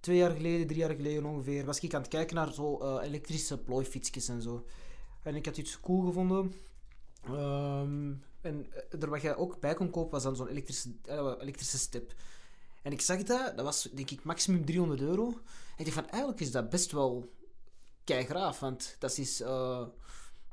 twee 0.00 0.16
jaar 0.16 0.30
geleden, 0.30 0.66
drie 0.66 0.78
jaar 0.78 0.94
geleden 0.94 1.24
ongeveer, 1.24 1.64
was 1.64 1.80
ik 1.80 1.94
aan 1.94 2.00
het 2.00 2.10
kijken 2.10 2.36
naar 2.36 2.52
zo 2.52 2.78
eh, 2.78 3.06
elektrische 3.06 3.58
plooifietsjes 3.58 4.28
en 4.28 4.42
zo. 4.42 4.66
En 5.22 5.34
ik 5.34 5.46
had 5.46 5.56
iets 5.56 5.80
cool 5.80 6.06
gevonden. 6.06 6.54
Ehm, 7.24 8.12
en 8.40 8.66
eh, 8.90 9.02
er 9.02 9.10
wat 9.10 9.22
je 9.22 9.36
ook 9.36 9.60
bij 9.60 9.74
kon 9.74 9.90
kopen, 9.90 10.10
was 10.10 10.22
dan 10.22 10.36
zo'n 10.36 10.48
elektrische, 10.48 10.94
eh, 11.04 11.32
elektrische 11.40 11.78
step. 11.78 12.14
En 12.82 12.92
ik 12.92 13.00
zag 13.00 13.22
dat, 13.22 13.56
dat 13.56 13.64
was 13.64 13.82
denk 13.82 14.10
ik 14.10 14.24
maximum 14.24 14.64
300 14.64 15.00
euro. 15.00 15.26
En 15.26 15.34
ik 15.76 15.84
dacht 15.84 15.96
van, 15.96 16.08
eigenlijk 16.08 16.40
is 16.40 16.50
dat 16.50 16.70
best 16.70 16.92
wel 16.92 17.32
keigraaf, 18.04 18.60
want 18.60 18.96
dat 18.98 19.18
is... 19.18 19.42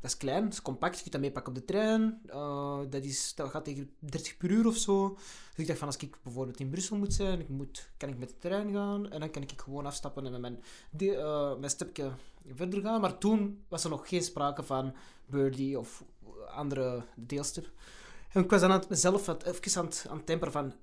dat 0.01 0.11
is 0.11 0.17
klein, 0.17 0.47
is 0.47 0.61
compact, 0.61 0.95
je 0.95 1.01
kunt 1.01 1.13
dat 1.13 1.21
meepakken 1.21 1.53
op 1.53 1.59
de 1.59 1.65
trein. 1.65 2.21
Eh, 2.25 2.79
dat, 2.89 3.03
is, 3.03 3.35
dat 3.35 3.49
gaat 3.49 3.63
tegen 3.63 3.89
30 3.99 4.37
per 4.37 4.49
uur 4.49 4.67
of 4.67 4.75
zo. 4.75 5.13
Dus 5.13 5.55
ik 5.55 5.67
dacht 5.67 5.79
van, 5.79 5.87
als 5.87 5.97
ik 5.97 6.17
bijvoorbeeld 6.23 6.59
in 6.59 6.69
Brussel 6.69 6.97
moet 6.97 7.13
zijn, 7.13 7.39
ik 7.39 7.49
moet, 7.49 7.89
kan 7.97 8.09
ik 8.09 8.17
met 8.17 8.29
de 8.29 8.37
trein 8.37 8.71
gaan 8.71 9.09
en 9.09 9.19
dan 9.19 9.31
kan 9.31 9.41
ik 9.41 9.61
gewoon 9.61 9.85
afstappen 9.85 10.25
en 10.25 10.31
met 10.31 10.41
mijn, 10.41 10.63
de, 10.89 11.15
eh, 11.15 11.55
mijn 11.57 11.71
stapje 11.71 12.11
verder 12.53 12.81
gaan. 12.81 13.01
Maar 13.01 13.17
toen 13.17 13.63
was 13.67 13.83
er 13.83 13.89
nog 13.89 14.09
geen 14.09 14.23
sprake 14.23 14.63
van 14.63 14.93
Birdie 15.25 15.79
of 15.79 16.03
andere 16.47 17.03
deelstep. 17.15 17.69
En 18.29 18.43
ik 18.43 18.49
was 18.49 18.61
dan 18.61 18.71
aan 18.71 18.79
het, 18.79 18.89
mezelf 18.89 19.27
even 19.27 19.77
aan 19.77 19.85
het, 19.85 20.05
aan 20.09 20.17
het 20.17 20.25
temperen 20.25 20.53
van, 20.53 20.73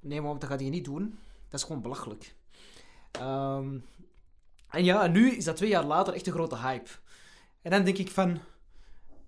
nee 0.00 0.20
maar 0.20 0.38
dat 0.38 0.48
ga 0.48 0.58
je 0.58 0.70
niet 0.70 0.84
doen. 0.84 1.18
Dat 1.48 1.60
is 1.60 1.66
gewoon 1.66 1.82
belachelijk. 1.82 2.34
Ehm, 3.10 3.78
en 4.70 4.84
ja, 4.84 5.04
en 5.04 5.12
nu 5.12 5.30
is 5.30 5.44
dat 5.44 5.56
twee 5.56 5.68
jaar 5.68 5.84
later 5.84 6.14
echt 6.14 6.26
een 6.26 6.32
grote 6.32 6.58
hype. 6.58 6.90
En 7.62 7.70
dan 7.70 7.84
denk 7.84 7.98
ik 7.98 8.10
van, 8.10 8.40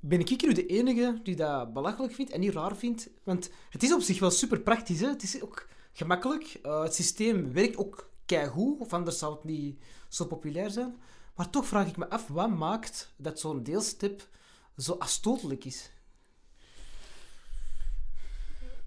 ben 0.01 0.21
ik 0.21 0.43
nu 0.43 0.53
de 0.53 0.67
enige 0.67 1.21
die 1.23 1.37
dat 1.37 1.73
belachelijk 1.73 2.15
vindt 2.15 2.31
en 2.31 2.41
niet 2.41 2.53
raar 2.53 2.77
vindt? 2.77 3.11
Want 3.25 3.51
het 3.71 3.83
is 3.83 3.95
op 3.95 4.01
zich 4.01 4.21
wel 4.21 4.31
super 4.31 4.61
praktisch. 4.61 5.01
Hè? 5.01 5.09
Het 5.09 5.23
is 5.23 5.43
ook 5.43 5.69
gemakkelijk. 5.93 6.59
Eh, 6.63 6.83
het 6.83 6.95
systeem 6.95 7.53
werkt 7.53 7.77
ook 7.77 8.11
keigoed, 8.27 8.81
of 8.81 8.93
anders 8.93 9.19
zou 9.19 9.35
het 9.35 9.45
niet 9.45 9.83
zo 10.09 10.25
populair 10.25 10.71
zijn. 10.71 10.97
Maar 11.35 11.51
toch 11.51 11.67
vraag 11.67 11.89
ik 11.89 11.97
me 11.97 12.11
af, 12.11 12.29
wat 12.29 12.51
maakt 12.51 13.15
dat 13.17 13.41
zo'n 13.41 13.63
deelstip 13.63 14.29
zo 14.77 14.93
afstotelijk 14.93 15.65
is? 15.65 15.91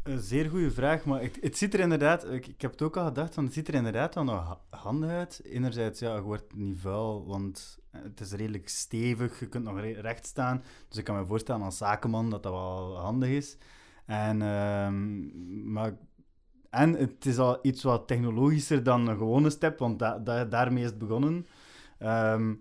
Een 0.03 0.21
zeer 0.21 0.49
goede 0.49 0.71
vraag, 0.71 1.05
maar 1.05 1.21
het, 1.21 1.37
het 1.41 1.57
ziet 1.57 1.73
er 1.73 1.79
inderdaad... 1.79 2.25
Ik, 2.25 2.61
heb 2.61 2.71
het 2.71 2.81
ook 2.81 2.97
al 2.97 3.05
gedacht, 3.05 3.33
van, 3.33 3.43
het 3.43 3.53
ziet 3.53 3.67
er 3.67 3.73
inderdaad 3.73 4.15
wel 4.15 4.23
nog 4.23 4.47
ha- 4.47 4.77
handig 4.77 5.09
uit. 5.09 5.41
Enerzijds, 5.43 5.99
ja, 5.99 6.15
je 6.15 6.21
wordt 6.21 6.55
niet 6.55 6.79
vuil, 6.79 7.25
want 7.25 7.79
het 7.97 8.19
is 8.19 8.31
redelijk 8.31 8.69
stevig. 8.69 9.39
Je 9.39 9.47
kunt 9.47 9.63
nog 9.63 9.79
re- 9.79 10.01
recht 10.01 10.25
staan. 10.25 10.63
Dus 10.87 10.97
ik 10.97 11.03
kan 11.03 11.15
me 11.15 11.25
voorstellen 11.25 11.61
als 11.61 11.77
zakenman 11.77 12.29
dat 12.29 12.43
dat 12.43 12.51
wel 12.51 12.97
handig 12.97 13.29
is. 13.29 13.57
En, 14.05 14.41
ehm, 14.41 15.71
maar, 15.73 15.93
en 16.69 16.93
het 16.93 17.25
is 17.25 17.37
al 17.37 17.59
iets 17.61 17.83
wat 17.83 18.07
technologischer 18.07 18.83
dan 18.83 19.07
een 19.07 19.17
gewone 19.17 19.49
step, 19.49 19.79
want 19.79 19.99
da- 19.99 20.45
daarmee 20.45 20.83
is 20.83 20.89
het 20.89 20.97
begonnen. 20.97 21.47
Ehm, 21.99 22.53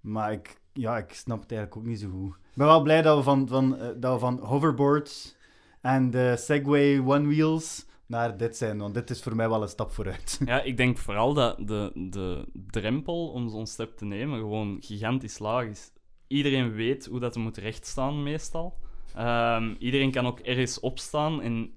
maar 0.00 0.32
ik, 0.32 0.60
ja, 0.72 0.98
ik 0.98 1.12
snap 1.12 1.40
het 1.40 1.52
eigenlijk 1.52 1.80
ook 1.80 1.88
niet 1.90 2.00
zo 2.00 2.08
goed. 2.10 2.34
Ik 2.34 2.56
ben 2.56 2.66
wel 2.66 2.82
blij 2.82 3.02
dat 3.02 3.16
we 3.16 3.22
van, 3.22 3.48
van, 3.48 3.76
eh, 3.78 3.88
dat 3.96 4.12
we 4.12 4.18
van 4.18 4.38
hoverboards 4.38 5.36
en 5.80 6.10
de 6.10 6.34
Segway 6.38 6.98
One 6.98 7.26
Wheels 7.26 7.86
naar 8.10 8.36
dit 8.36 8.56
zijn, 8.56 8.78
want 8.78 8.94
dit 8.94 9.10
is 9.10 9.22
voor 9.22 9.36
mij 9.36 9.48
wel 9.48 9.62
een 9.62 9.68
stap 9.68 9.90
vooruit. 9.90 10.40
Ja, 10.44 10.62
ik 10.62 10.76
denk 10.76 10.98
vooral 10.98 11.34
dat 11.34 11.56
de, 11.68 11.90
de 11.94 12.44
drempel 12.66 13.28
om 13.28 13.48
zo'n 13.48 13.66
step 13.66 13.96
te 13.96 14.04
nemen 14.04 14.38
gewoon 14.38 14.76
gigantisch 14.80 15.38
laag 15.38 15.64
is. 15.64 15.92
Iedereen 16.26 16.72
weet 16.72 17.06
hoe 17.06 17.20
dat 17.20 17.36
moet 17.36 17.56
rechtstaan, 17.56 18.22
meestal. 18.22 18.78
Ehm, 19.14 19.74
iedereen 19.78 20.10
kan 20.10 20.26
ook 20.26 20.40
ergens 20.40 20.80
opstaan 20.80 21.42
en 21.42 21.74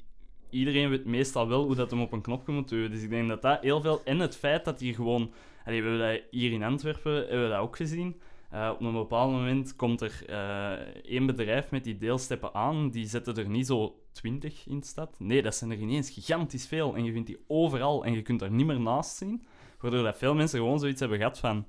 iedereen 0.49 0.89
weet 0.89 1.05
meestal 1.05 1.47
wel 1.47 1.63
hoe 1.63 1.75
dat 1.75 1.91
hem 1.91 2.01
op 2.01 2.11
een 2.11 2.21
knopje 2.21 2.53
moet 2.53 2.69
duwen. 2.69 2.91
Dus 2.91 3.03
ik 3.03 3.09
denk 3.09 3.27
dat 3.27 3.41
dat 3.41 3.61
heel 3.61 3.81
veel... 3.81 4.01
En 4.03 4.19
het 4.19 4.35
feit 4.35 4.65
dat 4.65 4.79
hier 4.79 4.95
gewoon... 4.95 5.33
Allee, 5.65 5.83
we 5.83 5.89
hebben 5.89 6.07
dat 6.07 6.21
hier 6.31 6.51
in 6.51 6.63
Antwerpen 6.63 7.13
hebben 7.13 7.43
we 7.43 7.49
dat 7.49 7.59
ook 7.59 7.75
gezien. 7.75 8.21
Eh, 8.49 8.69
op 8.73 8.81
een 8.81 8.93
bepaald 8.93 9.31
moment 9.31 9.75
komt 9.75 10.01
er 10.01 10.23
eh, 10.27 10.71
één 11.03 11.25
bedrijf 11.25 11.71
met 11.71 11.83
die 11.83 11.97
deelsteppen 11.97 12.53
aan. 12.53 12.89
Die 12.89 13.07
zetten 13.07 13.35
er 13.35 13.49
niet 13.49 13.67
zo 13.67 13.95
twintig 14.13 14.67
in 14.67 14.84
stad. 14.84 15.20
Nee, 15.20 15.41
dat 15.41 15.55
zijn 15.55 15.72
er 15.72 15.77
ineens 15.77 16.10
gigantisch 16.10 16.67
veel. 16.67 16.96
En 16.96 17.03
je 17.03 17.12
vindt 17.12 17.27
die 17.27 17.43
overal 17.48 18.05
en 18.05 18.13
je 18.13 18.22
kunt 18.22 18.39
daar 18.39 18.51
niet 18.51 18.65
meer 18.65 18.79
naast 18.79 19.17
zien. 19.17 19.46
Waardoor 19.79 20.03
dat 20.03 20.17
veel 20.17 20.36
mensen 20.36 20.60
gewoon 20.60 20.79
zoiets 20.79 21.00
hebben 21.00 21.17
gehad 21.17 21.39
van... 21.39 21.65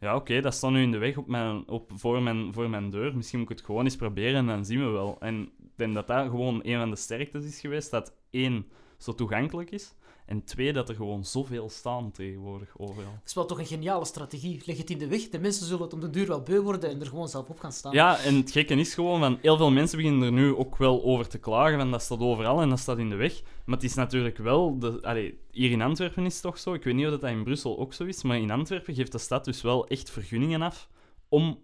Ja, 0.00 0.16
oké, 0.16 0.40
dat 0.40 0.54
staat 0.54 0.70
nu 0.70 0.82
in 0.82 0.90
de 0.90 0.98
weg 0.98 1.16
op 1.16 1.26
mijn, 1.26 1.68
op, 1.68 1.90
voor, 1.94 2.22
mijn, 2.22 2.52
voor 2.52 2.70
mijn 2.70 2.90
deur. 2.90 3.16
Misschien 3.16 3.38
moet 3.38 3.50
ik 3.50 3.56
het 3.56 3.66
gewoon 3.66 3.84
eens 3.84 3.96
proberen 3.96 4.34
en 4.34 4.46
dan 4.46 4.64
zien 4.64 4.84
we 4.84 4.90
wel. 4.90 5.16
En 5.20 5.42
ik 5.42 5.76
denk 5.76 5.94
dat 5.94 6.06
dat 6.06 6.28
gewoon 6.30 6.60
een 6.62 6.78
van 6.78 6.90
de 6.90 6.96
sterktes 6.96 7.44
is 7.44 7.60
geweest. 7.60 7.90
Dat 7.90 8.14
één, 8.30 8.66
zo 8.98 9.14
toegankelijk 9.14 9.70
is. 9.70 9.94
En 10.28 10.44
twee, 10.44 10.72
dat 10.72 10.88
er 10.88 10.94
gewoon 10.94 11.24
zoveel 11.24 11.68
staan 11.68 12.10
tegenwoordig 12.10 12.68
overal. 12.76 13.12
Dat 13.12 13.26
is 13.26 13.34
wel 13.34 13.46
toch 13.46 13.58
een 13.58 13.66
geniale 13.66 14.04
strategie. 14.04 14.62
Leg 14.64 14.76
het 14.76 14.90
in 14.90 14.98
de 14.98 15.06
weg, 15.06 15.28
de 15.28 15.38
mensen 15.38 15.66
zullen 15.66 15.82
het 15.82 15.92
om 15.92 16.00
de 16.00 16.10
duur 16.10 16.26
wel 16.26 16.42
beu 16.42 16.60
worden 16.60 16.90
en 16.90 17.00
er 17.00 17.06
gewoon 17.06 17.28
zelf 17.28 17.48
op 17.48 17.60
gaan 17.60 17.72
staan. 17.72 17.92
Ja, 17.92 18.18
en 18.18 18.34
het 18.34 18.50
gekke 18.50 18.74
is 18.74 18.94
gewoon, 18.94 19.20
van 19.20 19.38
heel 19.40 19.56
veel 19.56 19.70
mensen 19.70 19.96
beginnen 19.96 20.22
er 20.22 20.32
nu 20.32 20.54
ook 20.54 20.76
wel 20.76 21.04
over 21.04 21.28
te 21.28 21.38
klagen, 21.38 21.78
van 21.78 21.90
dat 21.90 22.02
staat 22.02 22.20
overal 22.20 22.60
en 22.60 22.68
dat 22.68 22.78
staat 22.78 22.98
in 22.98 23.08
de 23.08 23.14
weg. 23.14 23.42
Maar 23.64 23.74
het 23.76 23.84
is 23.84 23.94
natuurlijk 23.94 24.38
wel, 24.38 24.78
de, 24.78 24.98
allee, 25.02 25.38
hier 25.50 25.70
in 25.70 25.82
Antwerpen 25.82 26.24
is 26.24 26.32
het 26.32 26.42
toch 26.42 26.58
zo, 26.58 26.74
ik 26.74 26.84
weet 26.84 26.94
niet 26.94 27.06
of 27.06 27.18
dat 27.18 27.30
in 27.30 27.44
Brussel 27.44 27.78
ook 27.78 27.92
zo 27.92 28.04
is, 28.04 28.22
maar 28.22 28.38
in 28.38 28.50
Antwerpen 28.50 28.94
geeft 28.94 29.12
de 29.12 29.18
stad 29.18 29.44
dus 29.44 29.62
wel 29.62 29.86
echt 29.86 30.10
vergunningen 30.10 30.62
af 30.62 30.88
om 31.28 31.58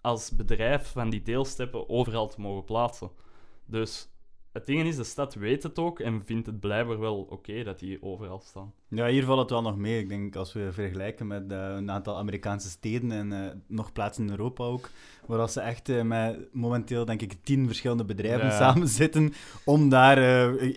als 0.00 0.30
bedrijf 0.30 0.92
van 0.92 1.10
die 1.10 1.22
deelsteppen 1.22 1.88
overal 1.88 2.28
te 2.28 2.40
mogen 2.40 2.64
plaatsen. 2.64 3.10
Dus 3.66 4.08
het 4.52 4.66
ding 4.66 4.86
is, 4.86 4.96
de 4.96 5.04
stad 5.04 5.34
weet 5.34 5.62
het 5.62 5.78
ook 5.78 6.00
en 6.00 6.24
vindt 6.24 6.46
het 6.46 6.60
blijkbaar 6.60 6.98
wel 6.98 7.22
oké 7.22 7.62
dat 7.62 7.78
die 7.78 8.02
overal 8.02 8.40
staan. 8.40 8.74
Ja, 8.90 9.06
hier 9.06 9.24
valt 9.24 9.38
het 9.38 9.50
wel 9.50 9.62
nog 9.62 9.76
mee. 9.76 9.98
Ik 9.98 10.08
denk 10.08 10.36
als 10.36 10.52
we 10.52 10.72
vergelijken 10.72 11.26
met 11.26 11.52
eh, 11.52 11.74
een 11.76 11.90
aantal 11.90 12.16
Amerikaanse 12.16 12.68
steden 12.68 13.12
en 13.12 13.32
eh, 13.32 13.50
nog 13.66 13.92
plaatsen 13.92 14.24
in 14.24 14.30
Europa 14.30 14.64
ook, 14.64 14.90
waar 15.26 15.38
als 15.38 15.52
ze 15.52 15.60
echt 15.60 15.88
eh, 15.88 16.02
met 16.02 16.38
momenteel 16.52 17.04
denk 17.04 17.22
ik 17.22 17.36
tien 17.42 17.66
verschillende 17.66 18.04
bedrijven 18.04 18.46
Ja. 18.46 18.56
samen 18.72 18.88
zitten 18.88 19.32
om 19.64 19.88
daar, 19.88 20.16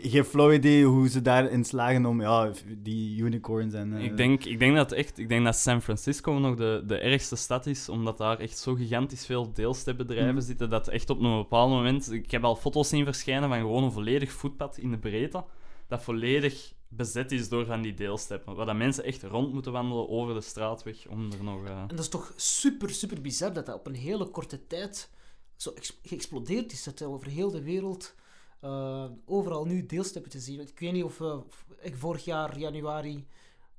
geen 0.02 0.24
flauw 0.24 0.52
idee 0.52 0.86
hoe 0.86 1.10
ze 1.10 1.22
daarin 1.22 1.66
slagen 1.66 2.06
om 2.06 2.22
ja, 2.22 2.52
die 2.78 3.22
unicorns 3.22 3.74
en... 3.74 3.94
Ik, 3.94 4.18
denk, 4.18 4.44
ik, 4.46 4.60
denk 4.60 4.76
dat 4.76 4.92
echt, 4.92 5.18
ik 5.18 5.30
denk 5.30 5.46
dat 5.46 5.56
San 5.56 5.82
Francisco 5.82 6.32
nog 6.34 6.56
de, 6.56 6.84
de 6.88 6.98
ergste 6.98 7.36
stad 7.36 7.66
is, 7.66 7.90
omdat 7.90 8.18
daar 8.18 8.40
echt 8.40 8.58
zo 8.58 8.74
gigantisch 8.74 9.26
veel 9.26 9.54
deelstepbedrijven 9.54 10.34
Mhm. 10.34 10.44
zitten, 10.44 10.70
dat 10.70 10.88
echt 10.88 11.10
op 11.10 11.20
een 11.20 11.38
bepaald 11.38 11.70
moment... 11.70 12.12
Ik 12.12 12.32
heb 12.32 12.44
al 12.44 12.56
foto's 12.56 12.90
zien 12.90 13.06
verschijnen 13.06 13.50
van 13.50 13.58
gewoon 13.58 13.84
een 13.84 13.92
volledig 13.92 14.32
voetpad 14.32 14.78
in 14.78 14.92
de 14.92 14.98
breedte, 14.98 15.44
dat 15.88 16.04
volledig 16.04 16.74
bezet 16.94 17.32
is 17.32 17.50
door 17.50 17.66
van 17.66 17.82
die 17.82 17.94
deelsteppen. 17.94 18.56
Waar 18.56 18.66
dat 18.66 18.76
mensen 18.76 19.04
echt 19.04 19.24
rond 19.24 19.54
moeten 19.54 19.72
wandelen 19.72 20.10
over 20.10 20.34
de 20.34 20.42
straatweg 20.42 21.08
om 21.08 21.32
er 21.32 21.44
nog... 21.44 21.66
eh, 21.66 21.80
En 21.82 21.88
dat 21.88 22.00
is 22.00 22.10
toch 22.10 22.34
super, 22.36 22.90
super 22.90 23.22
bizar 23.22 23.54
dat 23.54 23.66
dat 23.66 23.76
op 23.76 23.88
een 23.88 23.96
hele 23.96 24.26
korte 24.26 24.68
tijd 24.68 25.10
zo 25.56 25.74
geëxplodeerd 26.04 26.72
is. 26.72 26.84
Dat 26.84 27.00
er 27.00 27.08
over 27.08 27.28
heel 27.28 27.52
de 27.52 27.64
wereld 27.64 28.16
eh, 28.60 29.06
overal 29.26 29.66
nu 29.66 29.86
deelsteppen 29.86 30.32
te 30.32 30.40
zien. 30.40 30.60
Ik 30.60 30.80
weet 30.80 30.94
niet 30.94 31.04
of 31.04 31.18
we 31.18 31.42
ik 31.82 31.96
vorig 31.96 32.26
jaar, 32.26 32.58
januari, 32.60 33.28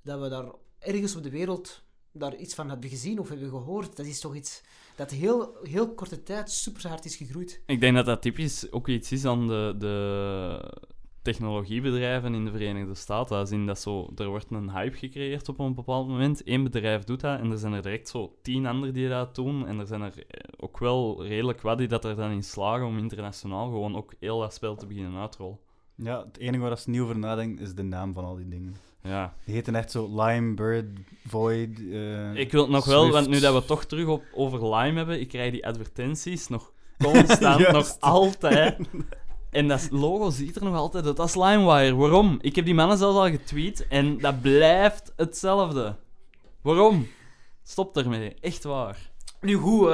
dat 0.02 0.20
we 0.20 0.28
daar 0.28 0.52
ergens 0.78 1.16
op 1.16 1.22
de 1.22 1.30
wereld 1.30 1.82
daar 2.12 2.36
iets 2.36 2.54
van 2.54 2.68
hebben 2.68 2.90
gezien 2.90 3.18
of 3.18 3.28
hebben 3.28 3.48
gehoord. 3.48 3.96
Dat 3.96 4.06
is 4.06 4.20
toch 4.20 4.34
iets 4.34 4.60
dat 4.96 5.10
heel, 5.10 5.56
heel 5.62 5.94
korte 5.94 6.22
tijd 6.22 6.50
super 6.50 6.88
hard 6.88 7.04
is 7.04 7.16
gegroeid. 7.16 7.62
Ik 7.66 7.80
denk 7.80 7.94
dat 7.94 8.06
dat 8.06 8.22
typisch 8.22 8.72
ook 8.72 8.88
iets 8.88 9.12
is 9.12 9.24
aan 9.24 9.48
de, 9.48 9.74
de 9.78 10.78
technologiebedrijven 11.22 12.34
in 12.34 12.44
de 12.44 12.50
Verenigde 12.50 12.94
Staten. 12.94 13.36
Als 13.36 13.50
in 13.50 13.66
dat 13.66 13.78
zo, 13.80 14.10
er 14.16 14.26
wordt 14.28 14.50
een 14.50 14.70
hype 14.70 14.96
gecreëerd 14.96 15.48
op 15.48 15.58
een 15.58 15.74
bepaald 15.74 16.08
moment. 16.08 16.42
Eén 16.44 16.62
bedrijf 16.62 17.04
doet 17.04 17.20
dat 17.20 17.38
en 17.40 17.50
er 17.50 17.58
zijn 17.58 17.72
er 17.72 17.82
direct 17.82 18.08
zo 18.08 18.34
tien 18.42 18.66
anderen 18.66 18.94
die 18.94 19.08
dat 19.08 19.34
doen. 19.34 19.66
En 19.66 19.78
er 19.78 19.86
zijn 19.86 20.00
er 20.02 20.12
eh, 20.28 20.40
ook 20.56 20.78
wel 20.78 21.24
redelijk 21.26 21.60
wat 21.60 21.78
die 21.78 21.88
dat 21.88 22.04
er 22.04 22.16
dan 22.16 22.30
in 22.30 22.42
slagen 22.44 22.86
om 22.86 22.98
internationaal 22.98 23.64
gewoon 23.64 23.96
ook 23.96 24.12
heel 24.20 24.38
dat 24.40 24.54
spel 24.54 24.74
te 24.76 24.86
beginnen 24.86 25.20
uitrollen. 25.20 25.58
Ja, 25.94 26.24
het 26.24 26.38
enige 26.38 26.62
waar 26.62 26.78
ze 26.78 26.90
niet 26.90 27.00
over 27.00 27.18
nadenken 27.18 27.64
is 27.64 27.74
de 27.74 27.82
naam 27.82 28.12
van 28.12 28.24
al 28.24 28.36
die 28.36 28.48
dingen. 28.48 28.74
Ja. 29.02 29.34
Die 29.44 29.54
heten 29.54 29.74
echt 29.74 29.90
zo 29.90 30.22
Lime, 30.22 30.54
Bird, 30.54 30.86
Void. 31.26 31.78
eh, 31.92 32.34
Ik 32.34 32.52
wil 32.52 32.62
het 32.62 32.70
nog 32.70 32.84
wel, 32.84 33.10
want 33.10 33.28
nu 33.28 33.40
dat 33.40 33.54
we 33.54 33.64
toch 33.64 33.84
terug 33.84 34.06
op, 34.06 34.22
over 34.34 34.74
Lime 34.76 34.96
hebben, 34.96 35.20
ik 35.20 35.28
krijg 35.28 35.52
die 35.52 35.66
advertenties 35.66 36.48
nog 36.48 36.72
constant, 36.98 37.68
nog 37.72 37.96
altijd. 38.00 38.78
En 39.52 39.68
dat 39.68 39.88
logo 39.90 40.30
ziet 40.30 40.56
er 40.56 40.64
nog 40.64 40.76
altijd 40.76 41.06
uit 41.06 41.18
als 41.18 41.34
LimeWire. 41.34 41.94
Waarom? 41.94 42.38
Ik 42.40 42.56
heb 42.56 42.64
die 42.64 42.74
mannen 42.74 42.98
zelfs 42.98 43.16
al 43.18 43.30
getweet 43.30 43.86
en 43.88 44.18
dat 44.18 44.40
blijft 44.40 45.12
hetzelfde. 45.16 45.96
Waarom? 46.62 47.06
Stop 47.62 47.96
ermee. 47.96 48.34
Echt 48.40 48.64
waar. 48.64 49.10
Nu 49.40 49.54
goed, 49.54 49.80
eh, 49.88 49.90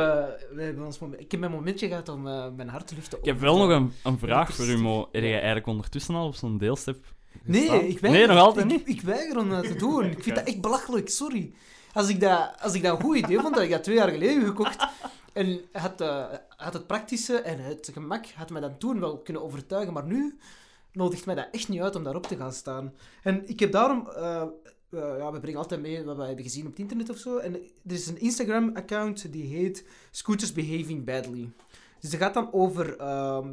we 0.55 0.63
hebben 0.63 0.85
ons 0.87 0.99
moment- 0.99 1.21
ik 1.21 1.31
heb 1.31 1.41
mijn 1.41 1.53
momentje 1.53 1.89
gehad 1.89 2.09
om 2.09 2.27
eh, 2.29 2.47
mijn 2.57 2.69
hart 2.69 2.87
te 2.87 2.95
luchten. 2.95 3.19
Ik 3.19 3.25
heb 3.25 3.41
wel 3.41 3.57
nog 3.59 3.69
een, 3.69 3.93
een 4.05 4.19
vraag 4.19 4.55
voor 4.55 4.67
u, 4.67 4.79
Mo. 4.79 5.09
Heb 5.13 5.23
jij 5.23 5.33
eigenlijk 5.35 5.67
ondertussen 5.67 6.15
al 6.15 6.27
op 6.27 6.35
zo'n 6.35 6.59
deelstep 6.59 7.05
Nee, 7.43 7.61
gestaan? 7.61 7.79
ik 7.81 7.99
weiger, 7.99 8.11
Nee, 8.27 8.37
nog 8.37 8.45
altijd 8.45 8.65
ik, 8.65 8.71
niet? 8.87 8.89
Ik 8.97 9.01
weiger 9.01 9.39
om 9.39 9.51
dat 9.51 9.65
te 9.67 9.75
doen. 9.77 10.05
Ik 10.05 10.23
vind 10.23 10.37
dat 10.37 10.47
echt 10.47 10.61
belachelijk, 10.61 11.09
sorry. 11.09 11.53
Als 11.93 12.09
ik 12.09 12.21
dat, 12.21 12.53
als 12.61 12.75
ik 12.75 12.83
dat 12.83 12.99
een 12.99 13.05
goed 13.05 13.17
idee 13.17 13.39
vond, 13.41 13.55
had 13.55 13.63
ik 13.65 13.71
dat 13.71 13.83
twee 13.85 13.97
jaar 13.97 14.09
geleden 14.09 14.45
gekocht. 14.45 14.87
En 15.33 15.61
had, 15.73 16.01
eh, 16.01 16.25
had 16.59 16.73
het 16.73 16.87
praktische 16.87 17.37
en 17.37 17.59
het 17.59 17.91
gemak 17.93 18.27
had 18.27 18.51
mij 18.51 18.61
dat 18.61 18.81
toen 18.81 19.01
wel 19.01 19.19
kunnen 19.19 19.43
overtuigen. 19.43 19.93
Maar 19.93 20.07
nu 20.07 20.39
nodigt 20.93 21.27
mij 21.27 21.35
dat 21.35 21.49
echt 21.53 21.69
niet 21.69 21.81
uit 21.81 21.97
om 21.97 22.05
daarop 22.05 22.27
te 22.27 22.37
gaan 22.37 22.53
staan. 22.53 22.95
En 23.23 23.49
ik 23.49 23.61
heb 23.61 23.73
daarom... 23.73 24.09
eh, 24.09 24.43
eh, 24.91 25.19
ja, 25.19 25.33
we 25.33 25.41
brengen 25.41 25.59
altijd 25.59 25.81
mee 25.81 26.05
wat 26.05 26.17
we 26.17 26.25
hebben 26.25 26.45
gezien 26.45 26.65
op 26.65 26.71
het 26.71 26.79
internet 26.81 27.11
of 27.11 27.17
zo. 27.17 27.37
En 27.37 27.55
er 27.55 27.93
is 27.93 28.07
een 28.07 28.21
Instagram-account 28.21 29.33
die 29.33 29.57
heet 29.57 29.85
Scooters 30.11 30.53
Behaving 30.53 31.05
Badly. 31.05 31.53
Dus 32.01 32.11
dat 32.11 32.21
gaat 32.21 32.35
dan 32.35 32.53
over, 32.53 32.97
ehm, 32.97 33.53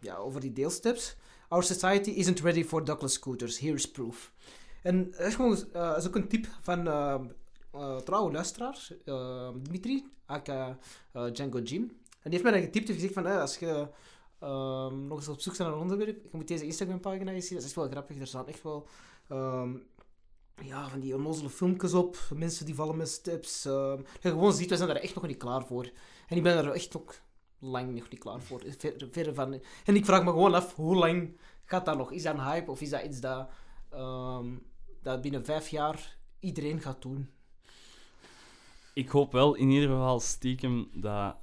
ja, 0.00 0.16
over 0.16 0.40
die 0.40 0.52
deelsteps. 0.52 1.16
Our 1.48 1.62
society 1.62 2.10
isn't 2.10 2.40
ready 2.40 2.64
for 2.64 2.84
Douglas 2.84 3.12
scooters. 3.12 3.58
Here 3.58 3.74
is 3.74 3.90
proof. 3.90 4.32
En 4.82 5.10
dat 5.10 5.20
is, 5.20 5.34
gewoon, 5.34 5.56
is 5.96 6.06
ook 6.06 6.16
een 6.16 6.28
tip 6.28 6.46
van 6.60 6.86
eh, 6.86 7.96
trouwe 7.96 8.32
luisteraar, 8.32 8.88
eh, 9.04 9.48
Dimitri, 9.62 10.06
aka 10.26 10.78
Django 11.32 11.58
Jim. 11.58 12.01
En 12.22 12.30
die 12.30 12.40
heeft 12.40 12.42
mij 12.42 12.52
dan 12.52 12.62
getipt 12.62 12.88
en 12.88 12.94
gezegd 12.94 13.14
van, 13.14 13.26
eh, 13.26 13.40
als 13.40 13.58
je 13.58 13.88
ehm, 14.38 15.06
nog 15.06 15.18
eens 15.18 15.28
op 15.28 15.40
zoek 15.40 15.56
bent 15.56 15.68
naar 15.68 15.76
een 15.76 15.82
onderwerp, 15.82 16.22
je 16.22 16.36
moet 16.36 16.48
deze 16.48 16.64
Instagram-pagina 16.64 17.32
eens 17.32 17.46
zien. 17.46 17.56
Dat 17.56 17.66
is 17.66 17.72
echt 17.72 17.80
wel 17.80 17.90
grappig. 17.90 18.20
Er 18.20 18.26
staan 18.26 18.48
echt 18.48 18.62
wel 18.62 18.88
ehm, 19.28 19.76
ja, 20.62 20.88
van 20.88 21.00
die 21.00 21.14
onnozele 21.14 21.50
filmpjes 21.50 21.92
op. 21.92 22.18
Mensen 22.34 22.66
die 22.66 22.74
vallen 22.74 22.96
met 22.96 23.08
steps. 23.08 23.64
ehm. 23.64 24.00
je 24.20 24.28
gewoon 24.28 24.52
ziet, 24.52 24.70
we 24.70 24.76
zijn 24.76 24.88
daar 24.88 24.96
echt 24.96 25.14
nog 25.14 25.26
niet 25.26 25.36
klaar 25.36 25.66
voor. 25.66 25.90
En 26.28 26.36
ik 26.36 26.42
ben 26.42 26.56
er 26.56 26.70
echt 26.70 26.96
ook 26.96 27.14
lang 27.58 27.94
nog 27.94 28.08
niet 28.10 28.20
klaar 28.20 28.40
voor. 28.40 28.62
Ver, 29.10 29.34
van... 29.34 29.60
En 29.84 29.96
ik 29.96 30.04
vraag 30.04 30.24
me 30.24 30.30
gewoon 30.30 30.54
af, 30.54 30.74
hoe 30.74 30.96
lang 30.96 31.36
gaat 31.64 31.84
dat 31.84 31.96
nog? 31.96 32.12
Is 32.12 32.22
dat 32.22 32.34
een 32.34 32.44
hype 32.44 32.70
of 32.70 32.80
is 32.80 32.90
dat 32.90 33.04
iets 33.04 33.20
dat, 33.20 33.48
dat 35.02 35.20
binnen 35.20 35.44
vijf 35.44 35.68
jaar 35.68 36.16
iedereen 36.38 36.80
gaat 36.80 37.02
doen? 37.02 37.30
Ik 38.94 39.08
hoop 39.08 39.32
wel 39.32 39.54
in 39.54 39.70
ieder 39.70 39.88
geval 39.88 40.20
stiekem 40.20 40.88
dat 40.92 41.36